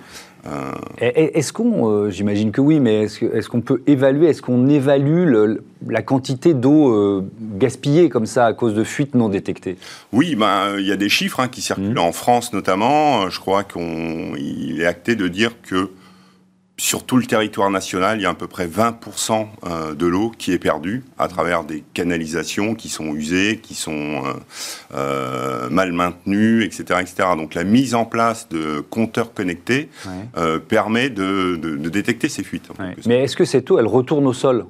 Euh... 0.48 0.72
Est-ce 1.00 1.52
qu'on, 1.54 1.90
euh, 1.90 2.10
j'imagine 2.10 2.52
que 2.52 2.62
oui, 2.62 2.80
mais 2.80 3.04
est-ce 3.04 3.50
qu'on 3.50 3.62
peut 3.62 3.82
évaluer, 3.88 4.28
est-ce 4.28 4.42
qu'on 4.42 4.68
évalue 4.68 5.34
la 5.88 6.02
quantité 6.02 6.54
d'eau 6.54 6.94
euh, 6.94 7.30
gaspillée 7.58 8.10
comme 8.10 8.26
ça 8.26 8.46
à 8.46 8.54
cause 8.54 8.74
de 8.74 8.84
fuites 8.84 9.16
non 9.16 9.30
détectées? 9.30 9.78
Oui, 10.14 10.36
ben, 10.36 10.78
il 10.78 10.86
y 10.86 10.92
a 10.92 10.98
des 10.98 11.10
chiffres 11.10 11.40
hein, 11.40 11.48
qui 11.48 11.62
circulent 11.62 11.92
mhm. 11.92 12.00
en 12.00 12.12
France 12.12 12.54
notamment. 12.54 13.30
Je 13.30 13.40
crois 13.40 13.64
qu'il 13.64 14.82
est 14.82 14.86
acté 14.86 15.16
de 15.16 15.28
dire 15.28 15.52
que 15.62 15.90
sur 16.80 17.04
tout 17.04 17.18
le 17.18 17.26
territoire 17.26 17.70
national, 17.70 18.20
il 18.20 18.24
y 18.24 18.26
a 18.26 18.30
à 18.30 18.34
peu 18.34 18.48
près 18.48 18.66
20% 18.66 19.48
euh, 19.66 19.94
de 19.94 20.06
l'eau 20.08 20.32
qui 20.36 20.54
est 20.54 20.60
perdue 20.60 21.04
à 21.18 21.28
travers 21.28 21.66
des 21.66 21.84
canalisations 21.94 22.74
qui 22.74 22.88
sont 22.88 23.14
usées, 23.14 23.60
qui 23.62 23.76
sont 23.76 23.92
euh, 23.92 24.34
euh, 24.96 25.70
mal 25.70 25.92
maintenues, 25.92 26.64
etc., 26.64 27.02
etc. 27.02 27.30
Donc 27.36 27.54
la 27.54 27.66
mise 27.66 27.96
en 27.96 28.06
place 28.06 28.48
de 28.48 28.80
compteurs 28.80 29.34
connectés 29.34 29.90
permet 30.70 31.10
de, 31.10 31.58
détecter 31.90 32.30
ces 32.30 32.44
fuites. 32.44 32.70
Mais 33.06 33.24
est-ce 33.24 33.36
que 33.36 33.46
cette 33.46 33.70
eau, 33.72 33.78
elle 33.78 33.88
retourne 33.88 34.26
au 34.26 34.34
sol? 34.34 34.66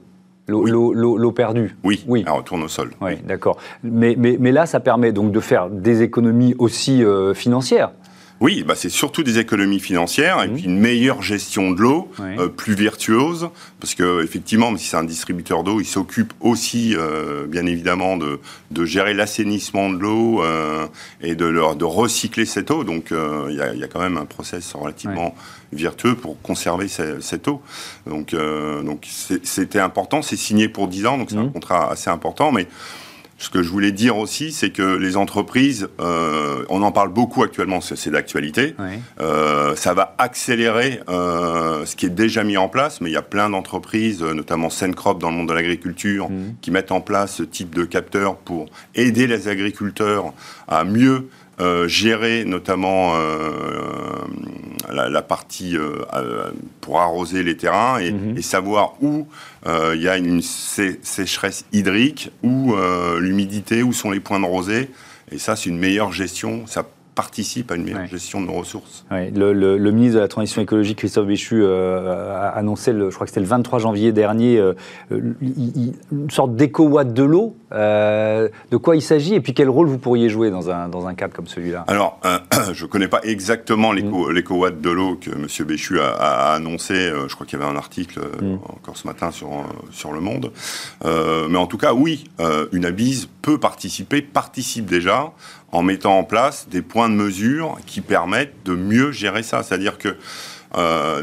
L'eau 0.47 1.31
perdue? 1.31 1.75
Oui, 1.83 2.03
oui, 2.07 2.23
elle 2.25 2.33
retourne 2.33 2.63
au 2.63 2.67
sol. 2.67 2.89
Oui, 3.01 3.17
d'accord. 3.23 3.57
Mais, 3.83 4.15
mais, 4.17 4.37
mais, 4.39 4.51
là, 4.51 4.65
ça 4.65 4.79
permet 4.79 5.11
donc 5.11 5.31
de 5.31 5.39
faire 5.39 5.69
des 5.69 6.01
économies 6.01 6.55
aussi 6.57 7.03
financières 7.35 7.91
oui, 8.41 8.63
bah 8.63 8.75
c'est 8.75 8.89
surtout 8.89 9.23
des 9.23 9.37
économies 9.37 9.79
financières 9.79 10.41
et 10.41 10.47
mmh. 10.47 10.53
puis 10.53 10.63
une 10.63 10.79
meilleure 10.79 11.21
gestion 11.21 11.71
de 11.71 11.81
l'eau, 11.81 12.09
euh, 12.19 12.47
plus 12.47 12.73
virtuose, 12.73 13.49
parce 13.79 13.95
que 13.95 14.23
effectivement, 14.23 14.75
si 14.77 14.85
c'est 14.85 14.97
un 14.97 15.03
distributeur 15.03 15.63
d'eau, 15.63 15.81
il 15.81 15.85
s'occupe 15.85 16.33
aussi, 16.39 16.95
euh, 16.95 17.45
bien 17.47 17.65
évidemment, 17.65 18.15
de, 18.15 18.39
de 18.71 18.85
gérer 18.85 19.13
l'assainissement 19.13 19.89
de 19.89 19.97
l'eau 19.97 20.41
euh, 20.43 20.87
et 21.21 21.35
de, 21.35 21.45
leur, 21.45 21.75
de 21.75 21.85
recycler 21.85 22.45
cette 22.45 22.71
eau. 22.71 22.83
Donc, 22.83 23.11
euh, 23.11 23.47
il 23.49 23.57
y 23.57 23.61
a, 23.61 23.73
y, 23.73 23.83
a, 23.83 23.87
quand 23.87 23.99
même 23.99 24.17
un 24.17 24.25
process 24.25 24.73
relativement 24.73 25.35
vertueux 25.73 26.15
pour 26.15 26.41
conserver 26.41 26.87
cette, 26.87 27.47
eau. 27.47 27.61
Donc, 28.07 28.33
euh, 28.33 28.81
donc 28.83 29.05
c'était 29.43 29.79
important. 29.79 30.21
C'est 30.21 30.37
signé 30.37 30.69
pour 30.69 30.87
10 30.87 31.05
ans, 31.07 31.17
donc 31.17 31.29
c'est 31.31 31.37
un 31.37 31.43
mmh. 31.43 31.53
contrat 31.53 31.91
assez 31.91 32.09
important, 32.09 32.51
mais 32.51 32.67
ce 33.39 33.49
que 33.49 33.63
je 33.63 33.69
voulais 33.69 33.93
dire 33.93 34.17
aussi, 34.17 34.51
c'est 34.51 34.69
que 34.69 34.97
les 34.97 35.15
entreprises, 35.15 35.87
euh, 36.01 36.65
on 36.69 36.83
en 36.83 36.91
parle 36.91 37.09
beaucoup 37.09 37.41
actuellement, 37.41 37.79
c'est 37.79 38.11
d'actualité. 38.11 38.75
Euh, 39.21 39.75
ça 39.77 39.93
va 39.93 40.13
accélérer 40.17 40.99
euh, 41.09 41.85
ce 41.85 41.95
qui 41.95 42.05
est 42.05 42.09
déjà 42.09 42.43
mis 42.43 42.57
en 42.57 42.67
place, 42.67 42.99
mais 42.99 43.09
il 43.09 43.13
y 43.13 43.17
a 43.17 43.21
plein 43.21 43.49
d'entreprises, 43.49 44.21
notamment 44.21 44.69
Sencrop 44.69 45.19
dans 45.19 45.31
le 45.31 45.37
monde 45.37 45.47
de 45.47 45.53
l'agriculture, 45.53 46.29
mmh. 46.29 46.55
qui 46.61 46.69
mettent 46.69 46.91
en 46.91 46.99
place 46.99 47.35
ce 47.35 47.43
type 47.43 47.73
de 47.73 47.85
capteurs 47.85 48.35
pour 48.35 48.65
aider 48.93 49.25
les 49.25 49.47
agriculteurs 49.47 50.33
à 50.67 50.83
mieux 50.83 51.29
euh, 51.48 51.48
gérer 51.87 52.45
notamment 52.45 53.15
euh, 53.15 54.25
la, 54.91 55.21
partie 55.21 55.77
euh, 55.77 56.03
pour 56.81 56.99
arroser 56.99 57.43
les 57.43 57.57
terrains 57.57 57.99
et, 57.99 58.11
mhm. 58.11 58.41
savoir 58.41 58.93
où 59.01 59.27
il 59.65 60.01
y 60.01 60.07
a 60.07 60.17
une 60.17 60.41
sécheresse 60.41 61.65
hydrique, 61.71 62.31
où 62.43 62.75
l'humidité, 63.19 63.83
où 63.83 63.93
sont 63.93 64.11
les 64.11 64.19
points 64.19 64.39
de 64.39 64.45
rosée. 64.45 64.89
Et 65.31 65.37
ça, 65.37 65.55
c'est 65.55 65.69
une 65.69 65.77
meilleure 65.77 66.11
gestion. 66.11 66.65
Ça 66.65 66.83
participe 67.19 67.69
à 67.69 67.75
une 67.75 67.83
meilleure 67.83 68.07
gestion 68.07 68.39
de 68.39 68.45
nos 68.45 68.53
ressources. 68.53 69.03
le, 69.11 69.91
ministre 69.91 70.15
de 70.15 70.21
la 70.21 70.29
Transition 70.29 70.61
écologique, 70.61 70.99
Christophe 70.99 71.27
Béchu, 71.27 71.61
euh, 71.61 72.33
a 72.33 72.47
annoncé, 72.57 72.93
le, 72.93 73.09
je 73.09 73.15
crois 73.15 73.25
que 73.25 73.31
c'était 73.31 73.41
le 73.41 73.45
23 73.45 73.79
janvier 73.79 74.13
dernier, 74.13 74.57
euh, 74.57 74.73
une 75.11 76.29
sorte 76.31 76.55
d'éco-watt 76.55 77.13
de 77.13 77.23
l'eau. 77.23 77.57
Euh, 77.73 78.47
de 78.71 78.77
quoi 78.77 78.95
il 78.95 79.01
s'agit 79.01 79.35
et 79.35 79.41
puis 79.41 79.53
quel 79.53 79.69
rôle 79.69 79.87
vous 79.87 79.99
pourriez 79.99 80.27
jouer 80.29 80.49
dans 80.49 80.71
un, 80.71 80.87
dans 80.87 81.07
un 81.07 81.13
cadre 81.13 81.33
comme 81.35 81.45
celui-là? 81.47 81.83
Alors, 81.87 82.21
je 82.71 82.85
ne 82.85 82.89
connais 82.89 83.09
pas 83.09 83.19
exactement 83.23 83.91
mm. 83.91 84.31
l'éco-watt 84.31 84.79
de 84.79 84.89
l'eau 84.89 85.19
que 85.19 85.29
M. 85.29 85.67
Béchu 85.67 85.99
a, 85.99 86.53
annoncé. 86.53 87.11
je 87.27 87.35
crois 87.35 87.45
qu'il 87.45 87.59
y 87.59 87.61
avait 87.61 87.69
un 87.69 87.75
article 87.75 88.21
mm. 88.41 88.53
encore 88.77 88.95
ce 88.95 89.05
matin 89.05 89.31
sur, 89.31 89.49
sur 89.91 90.13
Le 90.13 90.21
Monde. 90.21 90.53
mais 91.03 91.57
en 91.57 91.67
tout 91.67 91.77
cas, 91.77 91.93
oui, 91.93 92.23
une 92.71 92.85
abise 92.85 93.27
peut 93.41 93.57
participer, 93.57 94.21
participe 94.21 94.85
déjà 94.85 95.33
en 95.71 95.83
mettant 95.83 96.17
en 96.17 96.23
place 96.23 96.67
des 96.69 96.81
points 96.81 97.09
de 97.09 97.15
mesure 97.15 97.77
qui 97.85 98.01
permettent 98.01 98.55
de 98.65 98.75
mieux 98.75 99.11
gérer 99.11 99.43
ça. 99.43 99.63
C'est-à-dire 99.63 99.97
que 99.97 100.15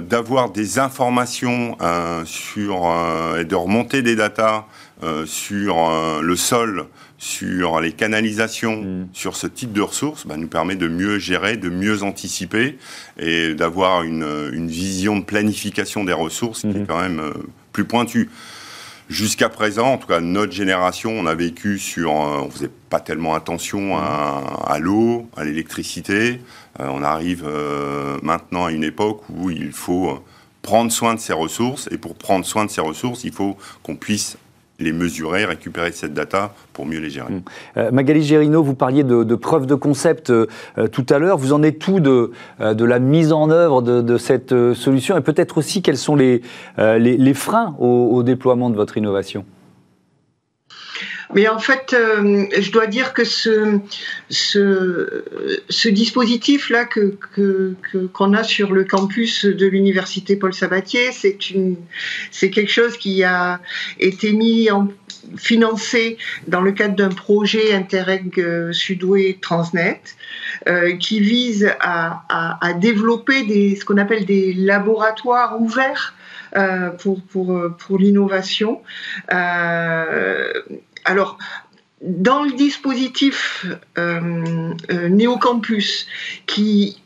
d'avoir 0.01 0.51
des 0.51 0.81
informations 0.81 1.77
sur 2.25 2.93
et 3.39 3.45
de 3.45 3.55
remonter 3.55 4.03
des 4.03 4.17
datas 4.17 4.65
sur 5.25 6.21
le 6.21 6.37
sol 6.37 6.89
sur 7.19 7.81
les 7.81 7.93
canalisations, 7.93 8.83
mm. 8.83 9.09
sur 9.13 9.37
ce 9.37 9.47
type 9.47 9.73
de 9.73 9.81
ressources, 9.81 10.27
bah, 10.27 10.37
nous 10.37 10.49
permet 10.49 10.77
de 10.77 10.89
mieux 10.89 11.19
gérer, 11.19 11.57
de 11.57 11.71
mieux 11.71 12.03
anticiper 12.03 12.79
et 13.19 13.55
d'avoir 13.55 14.03
une, 14.03 14.67
vision 14.67 15.19
de 15.19 15.25
planification 15.25 16.05
des 16.05 16.13
ressources 16.13 16.63
qui 16.63 16.69
est 16.69 16.71
mm-hmm. 16.73 16.87
quand 16.87 17.01
même 17.01 17.21
euh, 17.21 17.33
plus 17.73 17.85
pointue. 17.85 18.29
Jusqu'à 19.09 19.49
présent, 19.49 19.93
en 19.93 19.99
tout 19.99 20.09
cas 20.09 20.21
notre 20.21 20.53
génération, 20.53 21.13
on 21.13 21.27
a 21.27 21.35
vécu 21.35 21.79
sur, 21.79 22.11
euh, 22.11 22.43
on 22.43 22.51
faisait 22.51 22.71
pas 22.91 23.01
tellement 23.01 23.35
attention 23.35 23.97
à, 23.97 24.79
l'eau, 24.81 25.29
à 25.37 25.45
l'électricité. 25.45 26.41
Euh, 26.81 26.89
on 26.91 27.03
arrive 27.03 27.49
maintenant 28.23 28.67
à 28.67 28.73
une 28.73 28.85
époque 28.85 29.23
où 29.29 29.51
il 29.51 29.73
faut 29.73 30.25
prendre 30.63 30.91
soin 30.91 31.15
de 31.15 31.21
ces 31.21 31.33
ressources 31.33 31.89
et 31.93 31.99
pour 31.99 32.17
prendre 32.17 32.45
soin 32.45 32.65
de 32.65 32.71
ces 32.71 32.81
ressources, 32.81 33.23
il 33.23 33.33
faut 33.33 33.57
qu'on 33.85 33.95
puisse 33.95 34.37
les 34.79 34.93
mesurer, 34.93 35.45
récupérer 35.45 35.93
cette 35.93 36.15
data 36.15 36.53
pour 36.73 36.87
mieux 36.87 36.99
les 36.99 37.11
gérer. 37.11 37.33
Mmh. 37.33 37.43
Euh, 37.79 37.91
Magali 37.91 38.23
Gérino, 38.23 38.63
vous 38.63 38.75
parliez 38.75 39.05
de, 39.05 39.35
preuves 39.35 39.67
de 39.67 39.75
concept 39.75 40.31
euh, 40.31 40.47
euh, 40.79 40.89
tout 40.89 41.07
à 41.09 41.19
l'heure. 41.19 41.39
Vous 41.39 41.53
en 41.53 41.63
êtes 41.63 41.79
tout 41.79 42.01
de, 42.01 42.33
de 42.61 42.85
la 42.85 42.99
mise 42.99 43.33
en 43.33 43.51
œuvre 43.51 43.83
de, 43.83 44.19
cette 44.19 44.55
solution? 44.75 45.17
Et 45.17 45.21
peut-être 45.21 45.59
aussi 45.59 45.83
quels 45.83 45.97
sont 45.97 46.17
les, 46.17 46.43
les, 46.79 47.35
freins 47.35 47.75
au 47.79 48.23
déploiement 48.23 48.71
de 48.71 48.77
votre 48.77 48.97
innovation? 48.97 49.45
Mais 51.35 51.49
en 51.49 51.59
fait, 51.59 51.93
euh, 51.93 52.47
je 52.59 52.71
dois 52.71 52.87
dire 52.87 53.13
que 53.13 53.25
ce, 53.25 53.79
ce, 54.31 55.25
ce 55.69 55.89
dispositif-là 55.89 56.85
que, 56.85 57.17
qu'on 58.13 58.33
a 58.33 58.45
sur 58.45 58.73
le 58.73 58.85
campus 58.85 59.45
de 59.45 59.67
l'université 59.67 60.37
Paul 60.37 60.55
Sabatier, 60.55 61.11
c'est, 61.13 61.37
quelque 61.37 62.71
chose 62.71 62.97
qui 62.97 63.25
a 63.25 63.61
été 63.99 64.33
mis 64.33 64.71
en 64.71 64.89
financé 65.37 66.19
dans 66.47 66.61
le 66.61 66.71
cadre 66.71 66.95
d'un 66.95 67.09
projet 67.09 67.75
Interreg 67.75 68.39
euh, 68.39 68.73
Sudouest 68.73 69.41
Transnet 69.41 70.01
euh, 70.69 70.97
qui 70.97 71.19
vise 71.19 71.75
à, 71.81 72.59
à, 72.61 72.73
développer 72.75 73.43
des, 73.43 73.75
ce 73.75 73.85
qu'on 73.85 73.97
appelle 73.97 74.25
des 74.25 74.53
laboratoires 74.53 75.61
ouverts 75.61 76.15
pour, 76.99 77.21
pour, 77.23 77.61
pour 77.77 77.99
l'innovation. 77.99 78.81
Alors, 81.07 81.39
dans 82.03 82.45
le 82.45 82.53
dispositif 82.53 83.67
euh, 83.97 84.73
euh, 84.91 85.09
Néocampus, 85.09 86.07
qui, 86.47 86.97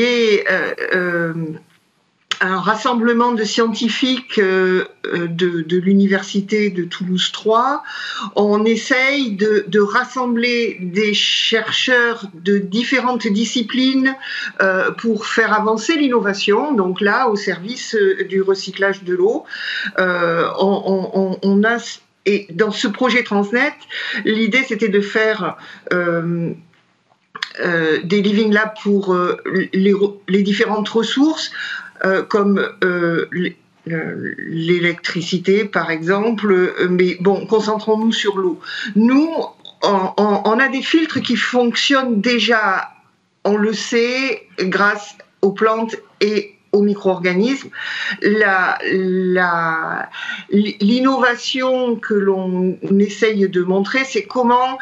est 0.00 0.44
euh, 0.50 1.34
un 2.40 2.58
rassemblement 2.58 3.32
de 3.32 3.44
scientifiques 3.44 4.40
de, 4.40 5.76
l'université 5.76 6.70
de 6.70 6.84
Toulouse 6.84 7.30
3, 7.32 7.84
on 8.34 8.64
essaye 8.64 9.36
de, 9.36 9.80
rassembler 9.80 10.78
des 10.80 11.14
chercheurs 11.14 12.24
de 12.34 12.58
différentes 12.58 13.28
disciplines 13.28 14.16
pour 14.98 15.26
faire 15.26 15.52
avancer 15.52 15.96
l'innovation. 15.96 16.72
Donc 16.72 17.00
là, 17.02 17.28
au 17.28 17.36
service 17.36 17.94
du 18.28 18.40
recyclage 18.40 19.04
de 19.04 19.14
l'eau, 19.14 19.44
on, 19.98 21.62
a 21.62 21.78
et 22.26 22.46
dans 22.50 22.70
ce 22.70 22.88
projet 22.88 23.22
Transnet, 23.22 23.72
l'idée 24.24 24.62
c'était 24.66 24.88
de 24.88 25.00
faire 25.00 25.56
euh, 25.92 26.50
euh, 27.60 27.98
des 28.04 28.20
living 28.22 28.52
labs 28.52 28.74
pour 28.82 29.14
euh, 29.14 29.38
les, 29.72 30.42
différentes 30.42 30.88
ressources, 30.88 31.50
comme 32.28 32.66
l'électricité 33.86 35.64
par 35.64 35.90
exemple, 35.90 36.74
mais 36.88 37.16
bon, 37.20 37.46
concentrons-nous 37.46 38.12
sur 38.12 38.38
l'eau. 38.38 38.58
Nous, 38.96 39.30
on, 39.82 40.58
a 40.58 40.68
des 40.68 40.82
filtres 40.82 41.20
qui 41.20 41.36
fonctionnent 41.36 42.20
déjà, 42.20 42.90
on 43.44 43.56
le 43.56 43.72
sait, 43.74 44.46
grâce 44.58 45.16
aux 45.42 45.52
plantes 45.52 45.96
et 46.20 46.54
aux 46.72 46.82
micro-organismes. 46.82 47.70
L'innovation 50.50 51.96
que 51.96 52.14
l'on 52.14 52.78
essaye 52.98 53.48
de 53.48 53.62
montrer, 53.62 54.04
c'est 54.04 54.24
comment 54.24 54.78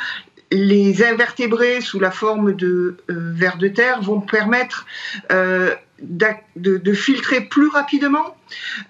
les 0.50 1.02
invertébrés 1.04 1.80
sous 1.80 2.00
la 2.00 2.10
forme 2.10 2.54
de 2.54 2.96
euh, 3.10 3.32
vers 3.34 3.58
de 3.58 3.68
terre 3.68 4.00
vont 4.00 4.20
permettre 4.20 4.86
euh, 5.30 5.74
de, 6.00 6.92
filtrer 6.94 7.40
plus 7.40 7.68
rapidement, 7.68 8.36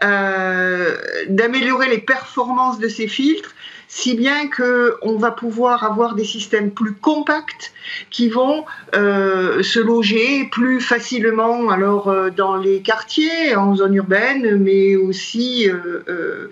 euh, 0.04 0.96
d'améliorer 1.28 1.88
les 1.88 1.98
performances 1.98 2.78
de 2.78 2.88
ces 2.88 3.08
filtres 3.08 3.54
si 3.88 4.14
bien 4.14 4.48
qu'on 4.50 5.16
va 5.16 5.30
pouvoir 5.30 5.82
avoir 5.82 6.14
des 6.14 6.24
systèmes 6.24 6.70
plus 6.70 6.92
compacts 6.92 7.72
qui 8.10 8.28
vont 8.28 8.66
euh, 8.94 9.62
se 9.62 9.80
loger 9.80 10.46
plus 10.52 10.80
facilement 10.80 11.70
alors 11.70 12.08
euh, 12.08 12.28
dans 12.28 12.56
les 12.56 12.82
quartiers, 12.82 13.56
en 13.56 13.74
zone 13.74 13.94
urbaine, 13.94 14.58
mais 14.58 14.94
aussi 14.94 15.68
euh, 15.70 16.48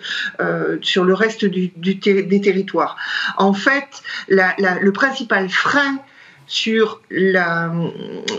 sur 0.81 1.05
le 1.05 1.12
reste 1.12 1.44
des 1.44 2.40
territoires. 2.40 2.96
En 3.37 3.53
fait, 3.53 4.03
le 4.29 4.90
principal 4.90 5.51
frein 5.51 5.99
sur 6.47 7.01
la, 7.11 7.73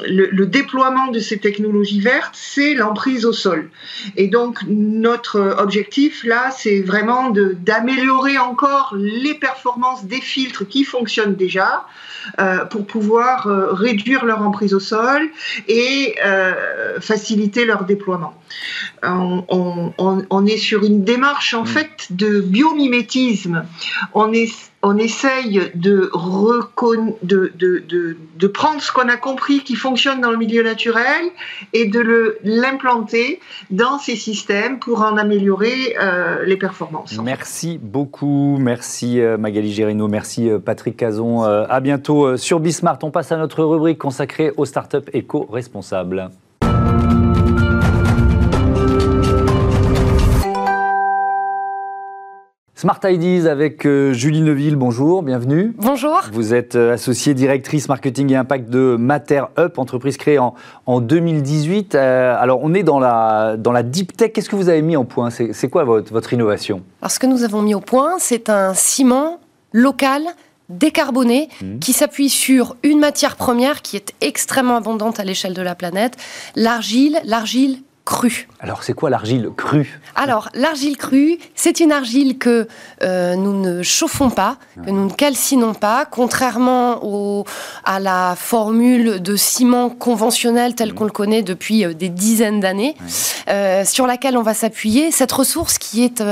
le, 0.08 0.46
déploiement 0.46 1.08
de 1.08 1.20
ces 1.20 1.40
technologies 1.40 2.00
vertes, 2.00 2.34
c'est 2.34 2.74
l'emprise 2.74 3.26
au 3.26 3.34
sol. 3.34 3.70
Et 4.16 4.28
donc 4.28 4.60
notre 4.68 5.56
objectif 5.60 6.24
là, 6.24 6.52
c'est 6.52 6.82
vraiment 6.82 7.32
d'améliorer 7.32 8.38
encore 8.38 8.96
les 8.98 9.34
performances 9.34 10.06
des 10.06 10.22
filtres 10.22 10.68
qui 10.68 10.84
fonctionnent 10.84 11.36
déjà 11.36 11.86
euh, 12.40 12.66
pour 12.66 12.86
pouvoir 12.86 13.48
euh, 13.48 13.74
réduire 13.74 14.26
leur 14.26 14.42
emprise 14.42 14.74
au 14.74 14.80
sol 14.80 15.30
et 15.68 16.16
euh, 16.26 17.00
faciliter 17.00 17.66
leur 17.66 17.86
déploiement. 17.86 18.34
On, 19.04 19.94
on, 19.98 20.46
est 20.46 20.58
sur 20.58 20.84
une 20.84 21.04
démarche 21.04 21.54
en 21.54 21.64
mmh. 21.64 21.68
fait 21.68 22.08
de 22.10 22.42
biomimétisme. 22.42 23.66
On 24.14 24.34
est 24.34 24.50
on 24.84 24.98
essaye 24.98 25.72
de, 25.74 26.12
de, 27.24 27.52
de, 27.54 28.18
de, 28.36 28.48
prendre 28.48 28.82
ce 28.82 28.92
qu'on 28.92 29.10
a 29.10 29.18
compris 29.18 29.64
qui 29.64 29.76
fonctionne 29.76 30.22
dans 30.22 30.32
le 30.32 30.38
milieu 30.38 30.64
naturel 30.64 31.26
et 31.74 31.86
de 31.86 32.38
l'implanter 32.44 33.40
dans 33.72 33.98
ces 33.98 34.16
systèmes 34.16 34.80
pour 34.80 35.02
en 35.02 35.18
améliorer 35.18 35.96
euh, 36.02 36.46
les 36.46 36.58
performances. 36.58 37.18
Merci 37.24 37.80
beaucoup, 37.82 38.58
merci 38.60 39.20
euh, 39.20 39.38
Magali 39.38 39.74
Gérino, 39.74 40.08
merci 40.08 40.50
euh, 40.50 40.60
Patrick 40.60 40.96
Cazon. 40.96 41.44
à 41.44 41.80
bientôt 41.80 42.38
sur 42.38 42.60
Bismart. 42.60 43.00
On 43.04 43.12
passe 43.12 43.32
à 43.32 43.38
notre 43.38 43.64
rubrique 43.64 43.98
consacrée 43.98 44.52
aux 44.58 44.66
startups 44.66 45.10
éco-responsables. 45.14 46.30
Smart 52.78 53.00
Ideas 53.06 53.50
avec 53.50 53.88
euh, 53.88 54.14
Julie 54.14 54.42
Neuville, 54.42 54.76
bonjour, 54.76 55.24
bienvenue. 55.24 55.74
Bonjour. 55.80 56.22
Vous 56.32 56.54
êtes 56.54 56.76
euh, 56.76 56.94
associée 56.94 57.34
directrice 57.34 57.90
marketing 57.90 58.32
et 58.34 58.36
impact 58.36 58.70
de 58.70 58.96
Mater 59.00 59.46
Up, 59.58 59.80
entreprise 59.80 60.16
créée 60.16 60.38
en, 60.38 60.54
en 60.86 61.02
2018. 61.02 61.96
Euh, 61.96 62.36
alors 62.40 62.60
on 62.62 62.76
est 62.76 62.84
dans 62.84 63.00
la, 63.00 63.56
dans 63.58 63.72
la 63.72 63.82
deep 63.82 64.16
tech, 64.16 64.32
qu'est-ce 64.32 64.48
que 64.48 64.56
vous 64.56 64.70
avez 64.70 64.84
mis 64.84 64.96
en 64.96 65.06
point? 65.06 65.32
C'est 65.32 65.70
quoi 65.72 65.86
votre, 65.86 66.14
votre 66.14 66.34
innovation? 66.34 66.84
Alors 67.02 67.10
ce 67.10 67.18
que 67.18 67.26
nous 67.26 67.44
avons 67.44 67.64
mis 67.64 67.74
au 67.74 67.82
point, 67.82 68.18
c'est 68.20 68.48
un 68.48 68.76
ciment 68.76 69.40
local 69.72 70.22
décarboné 70.70 71.50
mmh. 71.60 71.80
qui 71.80 71.94
s'appuie 71.94 72.30
sur 72.30 72.76
une 72.84 73.00
matière 73.00 73.38
première 73.38 73.82
qui 73.82 73.96
est 73.96 74.14
extrêmement 74.22 74.76
abondante 74.76 75.20
à 75.20 75.24
l'échelle 75.24 75.56
de 75.56 75.64
la 75.64 75.74
planète, 75.74 76.16
l'argile, 76.56 77.18
l'argile 77.26 77.80
crue. 78.08 78.48
Alors, 78.62 78.84
c'est 78.84 78.94
quoi 78.94 79.10
l'argile 79.10 79.50
crue? 79.58 80.00
Alors, 80.16 80.48
l'argile 80.54 80.96
crue, 80.96 81.40
c'est 81.56 81.82
une 81.82 81.92
argile 81.92 82.38
que 82.38 82.70
euh, 83.04 83.36
nous 83.36 83.52
ne 83.52 83.84
chauffons 83.84 84.30
pas, 84.30 84.56
que 84.82 84.90
nous 84.90 85.08
ne 85.08 85.12
calcinons 85.12 85.74
pas, 85.74 86.06
contrairement 86.06 87.04
au, 87.04 87.44
à 87.84 88.00
la 88.00 88.36
formule 88.38 89.22
de 89.22 89.36
ciment 89.36 89.90
conventionnel 89.90 90.74
tel 90.74 90.94
qu'on 90.94 91.04
le 91.04 91.12
connaît 91.12 91.44
depuis 91.44 91.84
euh, 91.84 91.94
des 91.94 92.08
dizaines 92.08 92.62
d'années, 92.62 92.96
euh, 93.50 93.84
sur 93.84 94.08
laquelle 94.08 94.38
on 94.38 94.42
va 94.42 94.54
s'appuyer. 94.54 95.12
Cette 95.12 95.34
ressource 95.34 95.78
qui 95.78 96.06
est 96.06 96.24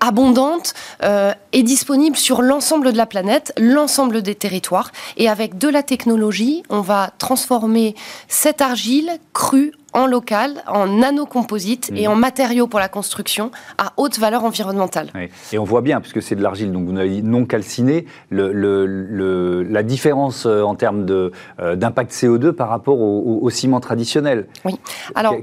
abondante, 0.00 0.72
est 1.00 1.62
disponible 1.62 2.16
sur 2.16 2.40
l'ensemble 2.40 2.92
de 2.92 2.96
la 2.96 3.06
planète, 3.06 3.52
l'ensemble 3.58 4.22
des 4.22 4.34
territoires. 4.34 4.90
Et 5.16 5.28
avec 5.28 5.58
de 5.58 5.68
la 5.68 5.82
technologie, 5.82 6.62
on 6.70 6.80
va 6.80 7.10
transformer 7.18 7.94
cette 8.28 8.60
argile 8.60 9.18
crue 9.32 9.72
en 9.92 10.06
local, 10.06 10.62
en 10.66 10.86
nanocomposite 10.86 11.90
et 11.94 12.06
mmh. 12.06 12.10
en 12.10 12.16
matériaux 12.16 12.66
pour 12.66 12.78
la 12.78 12.88
construction 12.88 13.50
à 13.78 13.92
haute 13.96 14.18
valeur 14.18 14.44
environnementale. 14.44 15.10
Et 15.52 15.58
on 15.58 15.64
voit 15.64 15.80
bien, 15.80 16.00
puisque 16.00 16.22
c'est 16.22 16.34
de 16.34 16.42
l'argile, 16.42 16.72
donc 16.72 16.86
vous 16.86 16.92
n'avez 16.92 17.08
dit 17.08 17.22
non 17.22 17.46
calcinée, 17.46 18.06
le, 18.30 19.62
la 19.62 19.82
différence 19.82 20.46
euh, 20.46 20.62
en 20.62 20.74
termes 20.74 21.06
euh, 21.10 21.76
d'impact 21.76 22.12
CO2 22.12 22.52
par 22.52 22.68
rapport 22.68 23.00
au, 23.00 23.48
ciment 23.50 23.80
traditionnel. 23.80 24.46
Oui. 24.64 24.74
Alors, 25.14 25.34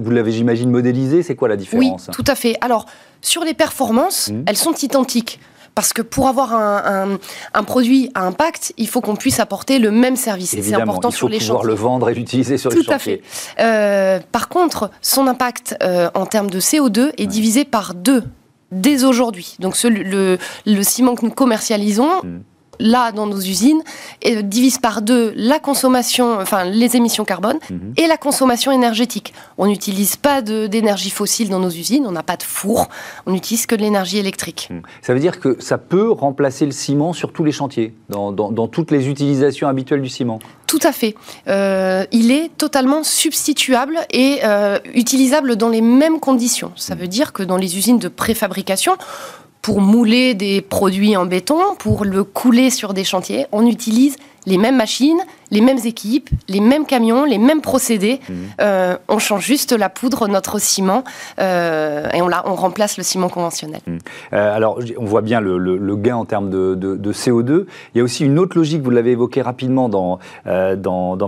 vous 0.00 0.10
l'avez, 0.10 0.32
j'imagine, 0.32 0.70
modélisé, 0.70 1.22
c'est 1.22 1.36
quoi 1.36 1.48
la 1.48 1.56
différence? 1.56 2.08
Oui, 2.08 2.14
tout 2.14 2.24
à 2.26 2.34
fait. 2.34 2.56
Alors, 2.60 2.86
sur 3.20 3.44
les 3.44 3.54
performances, 3.54 4.30
mmh. 4.30 4.44
elles 4.46 4.56
sont 4.56 4.74
identiques. 4.82 5.40
Parce 5.74 5.92
que 5.92 6.02
pour 6.02 6.28
avoir 6.28 6.54
un, 6.54 7.18
produit 7.64 8.10
à 8.14 8.26
impact, 8.26 8.72
il 8.76 8.88
faut 8.88 9.00
qu'on 9.00 9.16
puisse 9.16 9.40
apporter 9.40 9.78
le 9.78 9.90
même 9.90 10.16
service. 10.16 10.50
C'est 10.50 10.74
important 10.74 11.10
sur 11.10 11.28
les 11.28 11.38
chantiers. 11.38 11.46
Il 11.46 11.48
faut 11.48 11.52
pouvoir 11.54 11.64
le 11.64 11.74
vendre 11.74 12.10
et 12.10 12.14
l'utiliser 12.14 12.58
sur 12.58 12.70
les 12.70 12.76
chantiers. 12.76 12.86
Tout 12.86 12.92
à 12.92 12.98
fait. 12.98 13.22
Euh, 13.60 14.20
par 14.32 14.48
contre, 14.48 14.90
son 15.00 15.26
impact 15.26 15.76
euh, 15.82 16.10
en 16.14 16.26
termes 16.26 16.50
de 16.50 16.60
CO2 16.60 17.12
est 17.16 17.26
divisé 17.26 17.64
par 17.64 17.94
deux 17.94 18.24
dès 18.72 19.04
aujourd'hui. 19.04 19.56
Donc 19.58 19.76
le, 19.84 20.38
ciment 20.82 21.14
que 21.14 21.24
nous 21.24 21.32
commercialisons, 21.32 22.22
hmm 22.22 22.40
là 22.80 23.12
dans 23.12 23.26
nos 23.26 23.40
usines 23.40 23.82
et 24.22 24.42
divise 24.42 24.78
par 24.78 25.02
deux 25.02 25.32
la 25.36 25.58
consommation, 25.58 26.38
enfin 26.40 26.64
les 26.64 26.96
émissions 26.96 27.24
carbone 27.24 27.58
mhm. 27.70 27.94
et 27.96 28.06
la 28.06 28.16
consommation 28.16 28.72
énergétique. 28.72 29.32
On 29.58 29.66
n'utilise 29.66 30.16
pas 30.16 30.42
d'énergie 30.42 31.10
fossile 31.10 31.50
dans 31.50 31.60
nos 31.60 31.70
usines, 31.70 32.04
on 32.06 32.12
n'a 32.12 32.22
pas 32.22 32.36
de 32.36 32.42
four, 32.42 32.88
on 33.26 33.32
n'utilise 33.32 33.66
que 33.66 33.74
de 33.74 33.82
l'énergie 33.82 34.18
électrique. 34.18 34.68
Mhm. 34.70 34.82
Ça 35.02 35.14
veut 35.14 35.20
dire 35.20 35.38
que 35.38 35.56
ça 35.60 35.78
peut 35.78 36.10
remplacer 36.10 36.66
le 36.66 36.72
ciment 36.72 37.12
sur 37.12 37.32
tous 37.32 37.44
les 37.44 37.52
chantiers, 37.52 37.94
dans, 38.08 38.68
toutes 38.68 38.90
les 38.90 39.08
utilisations 39.08 39.68
habituelles 39.68 40.02
du 40.02 40.08
ciment 40.08 40.38
Tout 40.66 40.80
à 40.82 40.92
fait. 40.92 41.14
Euh, 41.48 42.04
il 42.12 42.30
est 42.30 42.50
totalement 42.56 43.02
substituable 43.02 43.98
et 44.10 44.40
euh, 44.44 44.78
utilisable 44.94 45.56
dans 45.56 45.68
les 45.68 45.82
mêmes 45.82 46.20
conditions. 46.20 46.72
Ça 46.76 46.94
mhm. 46.94 47.00
veut 47.02 47.08
dire 47.08 47.32
que 47.32 47.42
dans 47.42 47.56
les 47.56 47.76
usines 47.76 47.98
de 47.98 48.08
préfabrication, 48.08 48.96
pour 49.62 49.80
mouler 49.80 50.34
des 50.34 50.60
produits 50.60 51.16
en 51.16 51.26
béton, 51.26 51.60
pour 51.78 52.04
le 52.04 52.24
couler 52.24 52.70
sur 52.70 52.94
des 52.94 53.04
chantiers, 53.04 53.46
on 53.52 53.66
utilise 53.66 54.16
les 54.46 54.58
mêmes 54.58 54.76
machines, 54.76 55.20
les 55.50 55.60
mêmes 55.60 55.78
équipes, 55.84 56.30
les 56.48 56.60
mêmes 56.60 56.86
camions, 56.86 57.24
les 57.24 57.38
mêmes 57.38 57.60
procédés. 57.60 58.20
Mhm. 58.28 58.36
Euh, 58.60 58.96
on 59.08 59.18
change 59.18 59.44
juste 59.44 59.72
la 59.72 59.88
poudre, 59.88 60.28
notre 60.28 60.58
ciment, 60.58 61.04
euh, 61.38 62.08
et 62.12 62.22
on, 62.22 62.30
on, 62.46 62.54
remplace 62.54 62.96
le 62.96 63.02
ciment 63.02 63.28
conventionnel. 63.28 63.80
Mhm. 63.86 63.98
Euh, 64.32 64.56
alors, 64.56 64.80
on 64.96 65.04
voit 65.04 65.20
bien 65.20 65.40
le, 65.40 65.96
gain 65.96 66.16
en 66.16 66.24
termes 66.24 66.50
de, 66.50 67.12
CO2. 67.12 67.66
Il 67.94 67.98
y 67.98 68.00
a 68.00 68.04
aussi 68.04 68.24
une 68.24 68.38
autre 68.38 68.56
logique, 68.56 68.82
vous 68.82 68.90
l'avez 68.90 69.10
évoqué 69.12 69.42
rapidement 69.42 69.88
dans, 69.88 70.18
dans, 70.46 71.18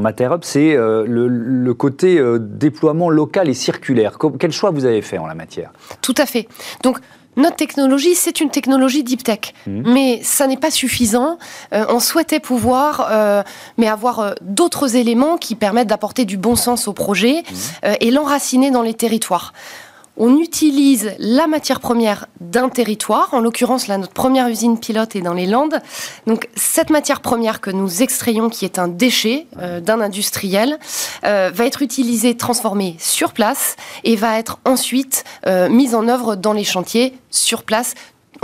c'est 0.42 0.75
le, 0.75 1.29
le, 1.29 1.75
côté 1.75 2.23
déploiement 2.38 3.11
local 3.11 3.49
et 3.49 3.55
circulaire. 3.55 4.18
Quel 4.38 4.53
choix 4.53 4.71
vous 4.71 4.85
avez 4.85 5.03
fait 5.03 5.18
en 5.18 5.27
la 5.27 5.35
matière? 5.35 5.71
Tout 6.01 6.14
à 6.16 6.27
fait. 6.27 6.49
Donc, 6.83 6.99
notre 7.37 7.57
technologie, 7.57 8.14
c'est 8.14 8.40
une 8.40 8.51
technologie 8.51 9.03
deep 9.03 9.25
tech, 9.25 9.55
mmh. 9.66 9.92
mais 9.92 10.21
ça 10.23 10.47
n'est 10.47 10.59
pas 10.59 10.71
suffisant. 10.71 11.38
Euh, 11.73 11.87
on 11.88 11.99
souhaitait 11.99 12.40
pouvoir, 12.40 13.09
euh, 13.11 13.42
mais 13.79 13.88
avoir 13.88 14.21
euh, 14.21 14.33
d'autres 14.42 14.97
éléments 14.97 15.38
qui 15.38 15.55
permettent 15.55 15.88
d'apporter 15.88 16.25
du 16.25 16.37
bon 16.37 16.57
sens 16.57 16.88
au 16.88 16.92
projet 16.92 17.42
mmh. 17.42 17.87
et 18.01 18.11
l'enraciner 18.11 18.71
dans 18.71 18.83
les 18.83 18.95
territoires 18.95 19.53
on 20.22 20.38
utilise 20.38 21.16
la 21.18 21.48
matière 21.48 21.80
première 21.80 22.28
d'un 22.40 22.68
territoire. 22.68 23.35
En 23.35 23.40
l'occurrence, 23.40 23.88
là, 23.88 23.98
notre 23.98 24.12
première 24.12 24.46
usine 24.46 24.78
pilote 24.78 25.16
est 25.16 25.20
dans 25.20 25.35
les 25.35 25.46
Landes. 25.46 25.80
Donc, 26.28 26.48
cette 26.54 26.90
matière 26.90 27.20
première 27.20 27.61
que 27.61 27.72
nous 27.72 28.02
extrayons, 28.02 28.48
qui 28.48 28.64
est 28.64 28.78
un 28.78 28.87
déchet 28.87 29.48
euh, 29.58 29.80
d'un 29.80 30.00
industriel, 30.00 30.78
euh, 31.24 31.50
va 31.52 31.66
être 31.66 31.82
utilisée, 31.82 32.37
transformée 32.37 32.94
sur 33.00 33.32
place 33.32 33.74
et 34.04 34.14
va 34.14 34.38
être 34.38 34.61
ensuite 34.64 35.24
euh, 35.48 35.68
mise 35.68 35.96
en 35.96 36.06
œuvre 36.06 36.37
dans 36.37 36.52
les 36.52 36.64
chantiers 36.64 37.14
sur 37.30 37.64
place 37.64 37.94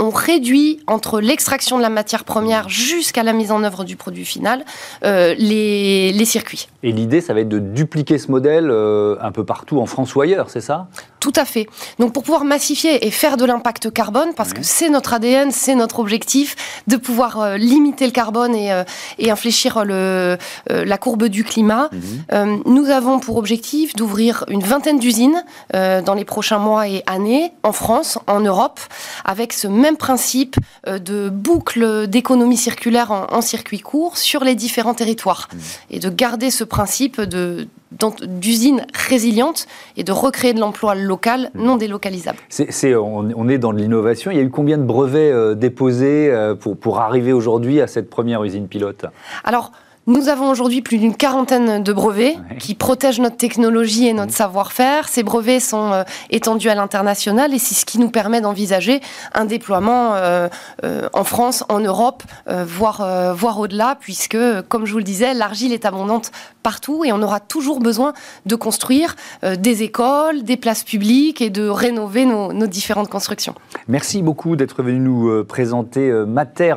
on 0.01 0.11
réduit 0.11 0.79
entre 0.87 1.19
l'extraction 1.19 1.75
de 1.75 1.81
la 1.81 1.89
matière 1.89 2.23
première 2.23 2.69
jusqu'à 2.69 3.21
la 3.21 3.33
mise 3.33 3.51
en 3.51 3.65
œuvre 3.65 3.83
du 3.83 3.97
produit 3.97 4.23
final 4.23 4.63
les, 5.03 6.23
circuits. 6.23 6.69
Et 6.83 6.93
l'idée, 6.93 7.19
ça 7.19 7.33
va 7.33 7.41
être 7.41 7.49
de 7.49 7.59
dupliquer 7.59 8.17
ce 8.17 8.31
modèle 8.31 8.71
un 8.71 9.31
peu 9.33 9.43
partout 9.43 9.77
en 9.81 9.85
France 9.85 10.15
ou 10.15 10.21
ailleurs, 10.21 10.49
c'est 10.49 10.61
ça? 10.61 10.87
Tout 11.19 11.33
à 11.35 11.45
fait. 11.45 11.67
Donc 11.99 12.13
pour 12.13 12.23
pouvoir 12.23 12.43
massifier 12.43 13.05
et 13.05 13.11
faire 13.11 13.37
de 13.37 13.45
l'impact 13.45 13.91
carbone, 13.91 14.29
parce 14.35 14.53
que 14.53 14.63
c'est 14.63 14.89
notre 14.89 15.13
ADN, 15.13 15.51
c'est 15.51 15.75
notre 15.75 15.99
objectif, 15.99 16.55
de 16.87 16.97
pouvoir 16.97 17.39
euh, 17.39 17.57
limiter 17.57 18.05
le 18.05 18.11
carbone 18.11 18.55
et, 18.55 18.71
euh, 18.71 18.83
et 19.17 19.31
infléchir 19.31 19.83
le, 19.85 20.37
euh, 20.71 20.85
la 20.85 20.97
courbe 20.97 21.25
du 21.25 21.43
climat, 21.43 21.89
mhm. 21.91 22.63
nous 22.65 22.89
avons 22.89 23.19
pour 23.19 23.37
objectif 23.37 23.95
d'ouvrir 23.95 24.45
une 24.47 24.63
vingtaine 24.63 24.99
d'usines 24.99 25.43
dans 25.73 26.13
les 26.13 26.25
prochains 26.25 26.59
mois 26.59 26.87
et 26.87 27.03
années 27.05 27.51
en 27.63 27.71
France, 27.71 28.17
en 28.27 28.39
Europe, 28.39 28.79
avec 29.25 29.53
ce 29.53 29.67
même 29.67 29.97
principe 29.97 30.55
de 30.87 31.29
boucle 31.29 32.07
d'économie 32.07 32.57
circulaire 32.57 33.11
en, 33.11 33.41
circuit 33.41 33.79
court 33.79 34.17
sur 34.17 34.43
les 34.43 34.55
différents 34.55 34.93
territoires. 34.93 35.47
Mhm. 35.51 35.59
Et 35.91 35.99
de 35.99 36.09
garder 36.09 36.51
ce 36.51 36.63
principe 36.63 37.21
de 37.21 37.67
d'usines 37.91 38.85
résilientes 38.93 39.67
et 39.97 40.03
de 40.03 40.11
recréer 40.11 40.53
de 40.53 40.59
l'emploi 40.59 40.95
local 40.95 41.49
non 41.55 41.75
délocalisable. 41.75 42.37
C'est, 42.49 42.95
on, 42.95 43.49
est 43.49 43.57
dans 43.57 43.73
de 43.73 43.79
l'innovation. 43.79 44.31
Il 44.31 44.37
y 44.37 44.39
a 44.39 44.43
eu 44.43 44.49
combien 44.49 44.77
de 44.77 44.83
brevets 44.83 45.31
euh, 45.31 45.55
déposés 45.55 46.29
euh, 46.29 46.55
pour, 46.55 46.77
pour 46.77 46.99
arriver 46.99 47.33
aujourd'hui 47.33 47.81
à 47.81 47.87
cette 47.87 48.09
première 48.09 48.43
usine 48.43 48.67
pilote? 48.67 49.05
Alors, 49.43 49.71
nous 50.07 50.27
avons 50.27 50.49
aujourd'hui 50.49 50.81
plus 50.81 50.97
d'une 50.97 51.15
quarantaine 51.15 51.83
de 51.83 51.93
brevets 51.93 52.35
qui 52.57 52.73
protègent 52.73 53.19
notre 53.19 53.37
technologie 53.37 54.07
et 54.07 54.13
notre 54.13 54.31
mmh. 54.31 54.35
savoir-faire. 54.35 55.07
Ces 55.07 55.21
brevets 55.21 55.59
sont 55.59 55.93
euh, 55.93 56.03
étendus 56.31 56.69
à 56.69 56.75
l'international 56.75 57.53
et 57.53 57.59
c'est 57.59 57.75
ce 57.75 57.85
qui 57.85 57.99
nous 57.99 58.09
permet 58.09 58.41
d'envisager 58.41 59.01
un 59.33 59.45
déploiement 59.45 60.15
euh, 60.15 60.47
euh, 60.83 61.07
en 61.13 61.23
France, 61.23 61.63
en 61.69 61.79
Europe, 61.79 62.23
voire, 62.47 63.35
voire 63.35 63.59
au-delà, 63.59 63.97
puisque, 63.99 64.37
comme 64.67 64.85
je 64.85 64.91
vous 64.91 64.97
le 64.97 65.03
disais, 65.03 65.33
l'argile 65.33 65.73
est 65.73 65.85
abondante 65.85 66.31
partout 66.63 67.05
et 67.05 67.11
on 67.11 67.21
aura 67.21 67.39
toujours 67.39 67.79
besoin 67.79 68.13
de 68.45 68.55
construire 68.55 69.15
des 69.43 69.83
écoles, 69.83 70.43
des 70.43 70.57
places 70.57 70.83
publiques 70.83 71.41
et 71.41 71.49
de 71.49 71.67
rénover 71.67 72.25
nos, 72.25 72.53
nos 72.53 72.67
différentes 72.67 73.09
constructions. 73.09 73.53
Merci 73.87 74.21
beaucoup 74.21 74.55
d'être 74.55 74.81
venu 74.81 74.99
nous 74.99 75.43
présenter 75.45 76.11
Mater 76.25 76.75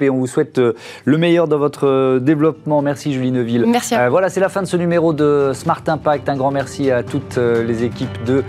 et 0.00 0.10
on 0.10 0.16
vous 0.16 0.26
souhaite 0.26 0.58
euh, 0.58 0.74
le 1.04 1.18
meilleur 1.18 1.48
dans 1.48 1.58
votre 1.58 1.86
euh, 1.86 2.18
développement. 2.18 2.82
Merci 2.82 3.12
Julie 3.12 3.32
Neuville. 3.32 3.64
Merci. 3.66 3.94
Euh, 3.96 4.08
voilà, 4.08 4.28
c'est 4.28 4.40
la 4.40 4.48
fin 4.48 4.62
de 4.62 4.66
ce 4.66 4.76
numéro 4.76 5.12
de 5.12 5.52
Smart 5.54 5.82
Impact. 5.86 6.28
Un 6.28 6.36
grand 6.36 6.50
merci 6.50 6.90
à 6.90 7.02
toutes 7.02 7.36
les 7.36 7.84
équipes 7.84 8.24
de 8.24 8.42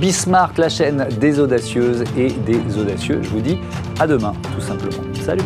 Bismarck, 0.00 0.58
la 0.58 0.68
chaîne 0.68 1.06
des 1.20 1.38
audacieuses 1.38 2.04
et 2.16 2.30
des 2.30 2.78
audacieux. 2.78 3.20
Je 3.22 3.28
vous 3.30 3.40
dis 3.40 3.58
à 3.98 4.06
demain, 4.06 4.32
tout 4.54 4.60
simplement. 4.60 5.02
Salut 5.14 5.42